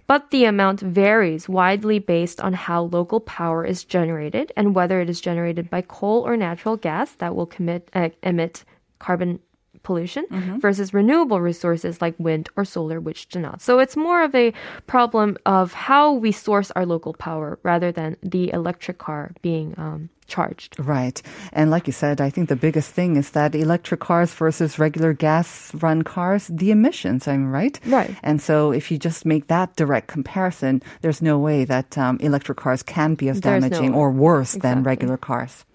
but 0.08 0.30
the 0.32 0.44
amount 0.46 0.82
varies 0.82 1.48
widely 1.48 2.00
based 2.00 2.42
on 2.42 2.54
how 2.54 2.84
local 2.84 3.20
power 3.22 3.64
is 3.66 3.84
generated 3.86 4.52
and 4.58 4.76
whether 4.76 5.00
it 5.00 5.10
is 5.10 5.22
generated 5.22 5.70
by 5.70 5.82
coal 5.82 6.28
or 6.28 6.36
natural 6.36 6.76
gas 6.76 7.12
that 7.14 7.34
will 7.36 7.46
commit, 7.46 7.90
uh, 7.94 8.10
emit 8.24 8.66
carbon 9.00 9.40
pollution 9.84 10.26
versus 10.60 10.94
renewable 10.94 11.40
resources 11.40 12.02
like 12.02 12.16
wind 12.18 12.50
or 12.58 12.66
solar, 12.66 13.00
which 13.00 13.30
do 13.30 13.40
not. 13.40 13.62
So 13.62 13.80
it's 13.80 13.96
more 13.96 14.24
of 14.24 14.34
a 14.36 14.52
problem 14.88 15.38
of 15.46 15.74
how 15.74 16.12
we 16.12 16.32
source 16.32 16.72
our 16.72 16.86
local 16.86 17.14
power 17.14 17.60
rather 17.64 17.92
than 17.92 18.18
the 18.24 18.52
electric 18.52 18.98
car 18.98 19.32
being 19.44 19.76
um, 19.78 20.10
charged. 20.28 20.80
Right. 20.80 21.22
And 21.54 21.72
like 21.72 21.88
you 21.88 21.94
said, 21.94 22.22
I 22.22 22.30
think 22.30 22.50
the 22.50 22.56
biggest 22.56 22.92
thing 22.92 23.16
is 23.16 23.32
that 23.32 23.56
electric 23.56 24.00
cars 24.00 24.34
versus 24.34 24.80
regular 24.80 25.14
gas 25.14 25.74
run 25.76 26.04
cars, 26.04 26.48
the 26.48 26.72
emissions, 26.72 27.28
I'm 27.28 27.52
right? 27.52 27.80
Right. 27.86 28.16
And 28.24 28.42
so 28.42 28.72
if 28.72 28.92
you 28.92 28.98
just 28.98 29.26
make 29.26 29.48
that 29.48 29.76
direct 29.76 30.08
comparison, 30.08 30.82
there's 31.02 31.22
no 31.22 31.38
way 31.38 31.66
that 31.66 31.98
um, 31.98 32.18
electric 32.22 32.58
cars 32.58 32.84
can 32.84 33.16
be 33.16 33.30
as 33.30 33.42
There's 33.42 33.62
no 33.64 33.70
damaging 33.70 33.94
way. 33.94 33.98
or 34.00 34.12
worse 34.12 34.54
than 34.54 34.84
regular 34.84 35.18
cars. 35.18 35.66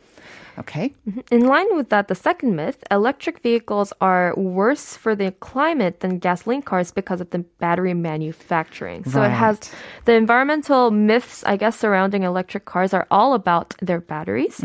Okay. 0.61 0.95
In 1.31 1.47
line 1.47 1.67
with 1.75 1.89
that, 1.89 2.09
the 2.09 2.15
second 2.15 2.55
myth, 2.55 2.85
electric 2.91 3.41
vehicles 3.43 3.93
are 4.01 4.35
worse 4.37 4.97
for 4.97 5.15
the 5.15 5.33
climate 5.41 6.01
than 6.01 6.19
gasoline 6.19 6.63
cars 6.63 6.93
because 6.93 7.21
of 7.21 7.31
the 7.31 7.41
battery 7.59 7.95
manufacturing. 7.95 9.05
So 9.05 9.23
it 9.23 9.31
has 9.31 9.59
the 10.05 10.15
environmental 10.15 10.91
myths, 10.91 11.43
I 11.45 11.57
guess, 11.57 11.79
surrounding 11.79 12.23
electric 12.25 12.65
cars 12.67 12.93
are 12.93 13.07
all 13.11 13.35
about 13.35 13.75
their 13.81 14.01
batteries. 14.01 14.63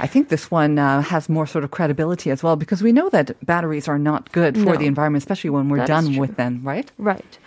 I 0.00 0.06
think 0.06 0.28
this 0.28 0.50
one 0.50 0.78
uh, 0.78 1.02
has 1.02 1.28
more 1.28 1.46
sort 1.46 1.64
of 1.64 1.70
credibility 1.70 2.30
as 2.30 2.42
well 2.42 2.56
because 2.56 2.82
we 2.82 2.92
know 2.92 3.10
that 3.10 3.36
batteries 3.44 3.88
are 3.88 3.98
not 3.98 4.32
good 4.32 4.56
for 4.56 4.72
No. 4.72 4.76
the 4.76 4.86
environment, 4.86 5.22
especially 5.22 5.50
when 5.50 5.68
we're 5.68 5.78
That 5.78 5.88
done 5.88 6.16
with 6.16 6.36
them, 6.36 6.62
right? 6.64 6.90
Right. 6.98 7.38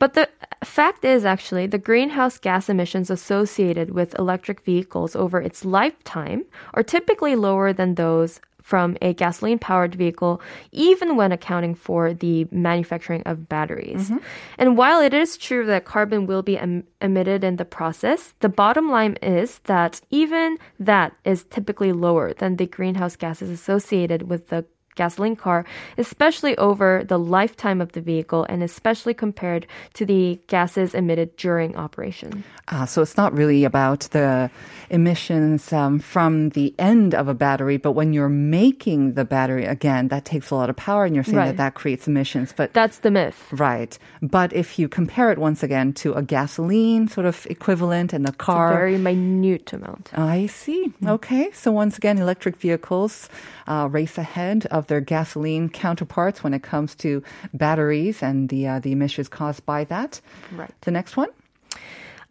But 0.00 0.14
the 0.14 0.28
fact 0.66 1.04
is 1.04 1.24
actually 1.24 1.66
the 1.66 1.78
greenhouse 1.78 2.38
gas 2.38 2.68
emissions 2.68 3.10
associated 3.10 3.90
with 3.90 4.18
electric 4.18 4.60
vehicles 4.60 5.16
over 5.16 5.40
its 5.40 5.64
lifetime 5.64 6.44
are 6.74 6.82
typically 6.82 7.34
lower 7.34 7.72
than 7.72 7.94
those 7.94 8.40
from 8.62 8.96
a 9.02 9.12
gasoline 9.12 9.58
powered 9.58 9.96
vehicle, 9.96 10.40
even 10.70 11.16
when 11.16 11.32
accounting 11.32 11.74
for 11.74 12.14
the 12.14 12.46
manufacturing 12.52 13.22
of 13.26 13.48
batteries. 13.48 14.10
Mm-hmm. 14.10 14.18
And 14.58 14.76
while 14.76 15.00
it 15.00 15.12
is 15.12 15.36
true 15.36 15.66
that 15.66 15.84
carbon 15.84 16.26
will 16.26 16.42
be 16.42 16.56
em- 16.56 16.84
emitted 17.00 17.42
in 17.42 17.56
the 17.56 17.64
process, 17.64 18.34
the 18.38 18.48
bottom 18.48 18.88
line 18.88 19.14
is 19.22 19.58
that 19.64 20.00
even 20.10 20.56
that 20.78 21.14
is 21.24 21.44
typically 21.44 21.92
lower 21.92 22.32
than 22.32 22.56
the 22.56 22.66
greenhouse 22.66 23.16
gases 23.16 23.50
associated 23.50 24.28
with 24.30 24.48
the 24.48 24.64
gasoline 25.00 25.36
car, 25.46 25.60
especially 26.04 26.54
over 26.68 26.90
the 27.12 27.18
lifetime 27.38 27.80
of 27.84 27.90
the 27.96 28.02
vehicle 28.12 28.42
and 28.52 28.60
especially 28.70 29.14
compared 29.24 29.62
to 29.98 30.02
the 30.12 30.24
gases 30.54 30.90
emitted 31.00 31.28
during 31.46 31.70
operation. 31.86 32.30
Ah, 32.72 32.84
so 32.92 32.96
it's 33.04 33.16
not 33.22 33.30
really 33.40 33.62
about 33.72 34.00
the 34.16 34.50
emissions 34.90 35.72
um, 35.72 35.98
from 35.98 36.50
the 36.58 36.74
end 36.78 37.14
of 37.14 37.26
a 37.28 37.34
battery, 37.46 37.78
but 37.86 37.92
when 37.98 38.12
you're 38.12 38.28
making 38.60 39.14
the 39.14 39.24
battery, 39.24 39.64
again, 39.64 40.08
that 40.08 40.24
takes 40.32 40.50
a 40.50 40.54
lot 40.60 40.68
of 40.72 40.76
power, 40.76 41.02
and 41.06 41.14
you're 41.14 41.24
saying 41.24 41.36
Right. 41.40 41.56
that 41.56 41.62
that 41.64 41.74
creates 41.80 42.04
emissions. 42.12 42.52
But 42.60 42.72
That's 42.80 42.98
the 43.06 43.10
myth. 43.10 43.38
right, 43.68 43.92
but 44.36 44.52
if 44.52 44.78
you 44.78 44.86
compare 45.00 45.28
it 45.32 45.38
once 45.38 45.60
again 45.68 45.92
to 46.02 46.08
a 46.14 46.22
gasoline 46.22 47.08
sort 47.08 47.26
of 47.32 47.46
equivalent 47.56 48.12
in 48.16 48.22
the 48.28 48.34
It's 48.34 48.42
a 48.42 48.52
car, 48.52 48.68
very 48.82 48.98
minute 48.98 49.72
amount. 49.72 50.10
I 50.14 50.46
see. 50.46 50.92
Okay. 51.16 51.44
So 51.62 51.68
once 51.82 51.94
again, 52.00 52.18
electric 52.18 52.56
vehicles 52.66 53.28
uh, 53.66 53.86
race 53.98 54.18
ahead 54.18 54.66
of 54.76 54.82
their 54.90 55.00
gasoline 55.00 55.70
counterparts 55.70 56.44
when 56.44 56.52
it 56.52 56.62
comes 56.62 56.94
to 56.96 57.22
batteries 57.54 58.22
and 58.22 58.50
the 58.50 58.68
uh, 58.68 58.78
the 58.78 58.92
emissions 58.92 59.28
caused 59.28 59.64
by 59.64 59.84
that. 59.84 60.20
Right. 60.52 60.70
The 60.82 60.90
next 60.90 61.16
one. 61.16 61.30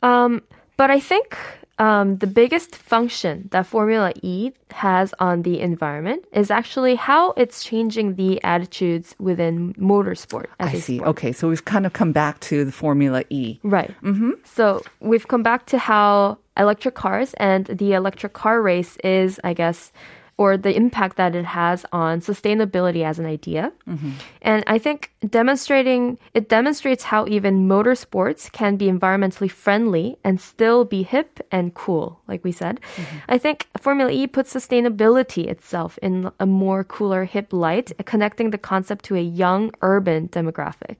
Um, 0.03 0.43
but 0.77 0.91
I 0.91 0.99
think 0.99 1.35
um, 1.79 2.17
the 2.17 2.27
biggest 2.27 2.75
function 2.75 3.47
that 3.51 3.65
Formula 3.65 4.11
E 4.21 4.51
has 4.71 5.13
on 5.19 5.41
the 5.43 5.59
environment 5.59 6.25
is 6.33 6.51
actually 6.51 6.95
how 6.95 7.31
it's 7.37 7.63
changing 7.63 8.15
the 8.15 8.43
attitudes 8.43 9.15
within 9.17 9.73
motorsport. 9.75 10.47
I 10.59 10.73
see. 10.73 10.97
sport. 10.97 11.09
Okay. 11.09 11.31
So 11.31 11.47
we've 11.49 11.65
kind 11.65 11.85
of 11.85 11.93
come 11.93 12.11
back 12.11 12.39
to 12.41 12.65
the 12.65 12.71
Formula 12.71 13.23
E. 13.29 13.59
Right. 13.63 13.95
Mm-hmm. 14.03 14.31
So 14.43 14.83
we've 14.99 15.27
come 15.27 15.43
back 15.43 15.65
to 15.67 15.77
how 15.77 16.37
electric 16.57 16.95
cars 16.95 17.33
and 17.35 17.65
the 17.65 17.93
electric 17.93 18.33
car 18.33 18.61
race 18.61 18.97
is, 18.97 19.39
I 19.43 19.53
guess, 19.53 19.91
or 20.39 20.55
the 20.55 20.73
impact 20.73 21.17
that 21.17 21.35
it 21.35 21.43
has 21.43 21.85
on 21.91 22.21
sustainability 22.21 23.03
as 23.03 23.19
an 23.19 23.25
idea. 23.25 23.73
Mm-hmm. 23.85 24.11
And 24.41 24.63
I 24.67 24.79
think 24.79 25.11
demonstrating 25.27 26.17
it 26.33 26.47
demonstrates 26.47 27.03
how 27.03 27.27
even 27.27 27.67
motorsports 27.67 28.49
can 28.49 28.77
be 28.77 28.87
environmentally 28.87 29.51
friendly 29.51 30.15
and 30.23 30.39
still 30.39 30.85
be 30.85 31.03
hip 31.03 31.45
and 31.51 31.73
cool, 31.73 32.21
like 32.29 32.41
we 32.45 32.53
said. 32.53 32.79
Mm-hmm. 32.79 33.17
I 33.27 33.37
think 33.37 33.67
Formula 33.81 34.09
E 34.11 34.27
puts 34.27 34.53
sustainability 34.55 35.45
itself 35.45 35.99
in 36.01 36.31
a 36.39 36.45
more 36.45 36.85
cooler, 36.85 37.25
hip 37.25 37.51
light, 37.51 37.91
connecting 38.05 38.51
the 38.51 38.57
concept 38.57 39.03
to 39.05 39.17
a 39.17 39.21
young 39.21 39.71
urban 39.81 40.29
demographic. 40.29 40.95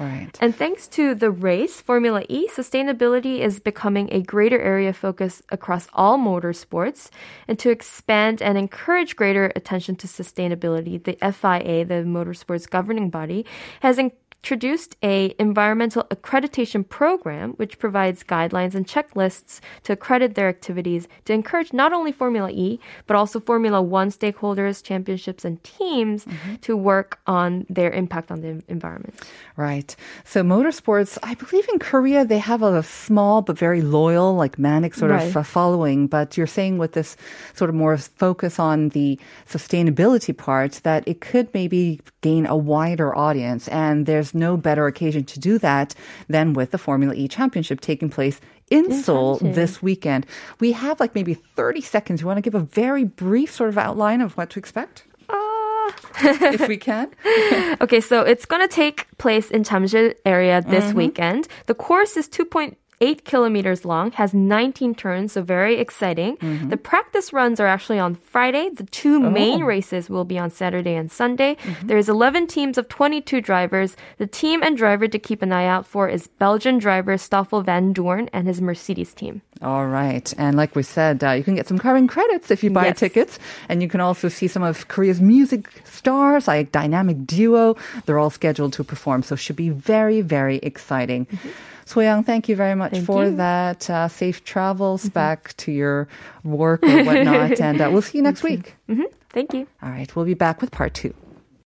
Right. 0.00 0.32
And 0.40 0.56
thanks 0.56 0.88
to 0.96 1.14
the 1.14 1.30
race, 1.30 1.78
Formula 1.82 2.24
E, 2.30 2.48
sustainability 2.48 3.40
is 3.40 3.60
becoming 3.60 4.08
a 4.10 4.22
greater 4.22 4.58
area 4.58 4.88
of 4.88 4.96
focus 4.96 5.42
across 5.50 5.88
all 5.92 6.16
motorsports. 6.16 7.10
And 7.46 7.58
to 7.58 7.68
expand 7.68 8.40
and 8.40 8.56
encourage 8.56 8.77
greater 9.16 9.52
attention 9.56 9.96
to 9.96 10.06
sustainability, 10.06 11.02
the 11.02 11.16
FIA, 11.20 11.84
the 11.84 12.04
motorsports 12.04 12.68
governing 12.68 13.10
body, 13.10 13.44
has 13.80 13.98
introduced 14.42 14.96
a 15.02 15.34
environmental 15.38 16.04
accreditation 16.04 16.88
program 16.88 17.50
which 17.54 17.78
provides 17.78 18.22
guidelines 18.22 18.74
and 18.74 18.86
checklists 18.86 19.60
to 19.82 19.92
accredit 19.92 20.34
their 20.36 20.48
activities 20.48 21.08
to 21.24 21.32
encourage 21.32 21.72
not 21.72 21.92
only 21.92 22.12
Formula 22.12 22.48
E 22.50 22.78
but 23.06 23.16
also 23.16 23.40
Formula 23.40 23.82
1 23.82 24.10
stakeholders, 24.10 24.82
championships 24.82 25.44
and 25.44 25.62
teams 25.64 26.24
to 26.62 26.76
work 26.76 27.18
on 27.26 27.66
their 27.68 27.90
impact 27.90 28.30
on 28.30 28.40
the 28.40 28.62
environment. 28.68 29.14
Right. 29.56 29.94
So 30.24 30.42
motorsports, 30.42 31.18
I 31.22 31.34
believe 31.34 31.68
in 31.72 31.78
Korea 31.78 32.24
they 32.24 32.38
have 32.38 32.62
a 32.62 32.82
small 32.82 33.42
but 33.42 33.58
very 33.58 33.82
loyal, 33.82 34.34
like 34.34 34.58
manic 34.58 34.94
sort 34.94 35.10
Right. 35.10 35.28
of 35.28 35.36
uh, 35.36 35.42
following. 35.42 36.06
But 36.06 36.36
you're 36.36 36.46
saying 36.46 36.78
with 36.78 36.92
this 36.92 37.16
sort 37.54 37.70
of 37.70 37.74
more 37.74 37.96
focus 37.98 38.58
on 38.58 38.90
the 38.90 39.18
sustainability 39.48 40.36
part 40.36 40.72
that 40.84 41.06
it 41.08 41.20
could 41.20 41.52
maybe 41.52 42.00
gain 42.20 42.46
a 42.46 42.56
wider 42.56 43.16
audience. 43.16 43.68
And 43.68 44.06
there's 44.06 44.27
no 44.34 44.56
better 44.56 44.86
occasion 44.86 45.24
to 45.24 45.40
do 45.40 45.58
that 45.58 45.94
than 46.28 46.52
with 46.52 46.70
the 46.70 46.78
Formula 46.78 47.14
E 47.14 47.28
Championship 47.28 47.80
taking 47.80 48.08
place 48.10 48.40
in 48.70 48.92
Seoul 49.02 49.38
this 49.38 49.82
weekend. 49.82 50.26
We 50.60 50.72
have 50.72 51.00
like 51.00 51.14
maybe 51.14 51.34
30 51.34 51.80
seconds. 51.80 52.20
You 52.20 52.26
want 52.26 52.36
to 52.38 52.42
give 52.42 52.54
a 52.54 52.60
very 52.60 53.04
brief 53.04 53.52
sort 53.54 53.70
of 53.70 53.78
outline 53.78 54.20
of 54.20 54.36
what 54.36 54.50
to 54.50 54.58
expect? 54.58 55.04
if 56.20 56.68
we 56.68 56.76
can. 56.76 57.08
Okay, 57.80 58.00
so 58.00 58.22
it's 58.22 58.44
going 58.44 58.66
to 58.66 58.74
take 58.74 59.06
place 59.18 59.50
in 59.50 59.62
Jamsil 59.62 60.14
area 60.24 60.60
this 60.60 60.84
Mm-hmm. 60.86 60.96
weekend. 60.98 61.48
The 61.66 61.74
course 61.74 62.16
is 62.16 62.28
2.8 63.00 63.24
kilometers 63.24 63.84
long, 63.84 64.12
has 64.12 64.34
19 64.34 64.94
turns, 64.94 65.32
so 65.32 65.42
very 65.42 65.76
exciting. 65.78 66.36
Mm-hmm. 66.38 66.68
The 66.70 66.76
practice 66.76 67.32
runs 67.32 67.60
are 67.60 67.66
actually 67.66 67.98
on 67.98 68.14
Friday. 68.14 68.70
The 68.70 68.84
two 68.84 69.16
Oh. 69.24 69.30
main 69.30 69.64
races 69.64 70.08
will 70.10 70.24
be 70.24 70.38
on 70.38 70.50
Saturday 70.50 70.94
and 70.94 71.10
Sunday. 71.10 71.56
Mm-hmm. 71.56 71.86
There's 71.86 72.08
11 72.08 72.46
teams 72.46 72.78
of 72.78 72.88
22 72.88 73.40
drivers. 73.40 73.96
The 74.18 74.26
team 74.26 74.62
and 74.62 74.76
driver 74.76 75.08
to 75.08 75.18
keep 75.18 75.42
an 75.42 75.52
eye 75.52 75.66
out 75.66 75.86
for 75.86 76.08
is 76.08 76.26
Belgian 76.38 76.78
driver 76.78 77.16
Stoffel 77.18 77.62
Vandoorne 77.64 78.28
and 78.32 78.46
his 78.46 78.60
Mercedes 78.60 79.14
team. 79.14 79.42
All 79.62 79.86
right. 79.86 80.32
And 80.38 80.56
like 80.56 80.76
we 80.76 80.82
said, 80.84 81.22
uh, 81.24 81.30
you 81.32 81.42
can 81.42 81.56
get 81.56 81.66
some 81.66 81.78
carbon 81.78 82.06
credits 82.06 82.50
if 82.50 82.62
you 82.62 82.70
buy 82.70 82.86
Yes. 82.86 82.98
tickets. 82.98 83.38
And 83.68 83.82
you 83.82 83.88
can 83.88 84.00
also 84.00 84.28
see 84.28 84.46
some 84.46 84.62
of 84.62 84.86
Korea's 84.88 85.20
music 85.20 85.68
stars, 85.84 86.46
like 86.46 86.70
Dynamic 86.70 87.26
Duo. 87.26 87.76
They're 88.06 88.18
all 88.18 88.30
scheduled 88.30 88.72
to 88.74 88.84
perform. 88.84 89.22
So 89.24 89.34
it 89.34 89.38
should 89.40 89.56
be 89.56 89.70
very, 89.70 90.20
very 90.20 90.56
exciting. 90.62 91.26
So 91.77 91.77
Young, 91.96 92.22
thank 92.24 92.48
you 92.48 92.56
very 92.56 92.74
much 92.74 92.92
Thank 92.92 93.06
for 93.06 93.24
you. 93.24 93.36
that. 93.36 93.88
Uh, 93.90 94.08
safe 94.08 94.44
travels 94.44 95.08
back 95.08 95.56
to 95.58 95.72
your 95.72 96.08
work 96.44 96.82
or 96.82 97.04
whatnot. 97.04 97.60
and 97.60 97.80
uh, 97.80 97.88
we'll 97.92 98.02
see 98.02 98.18
you 98.18 98.22
next 98.24 98.42
week. 98.50 98.74
hmm 98.86 99.02
Thank 99.30 99.52
you. 99.52 99.66
All 99.82 99.90
right. 99.90 100.14
We'll 100.16 100.24
be 100.24 100.34
back 100.34 100.60
with 100.60 100.70
part 100.70 100.94
two. 100.94 101.12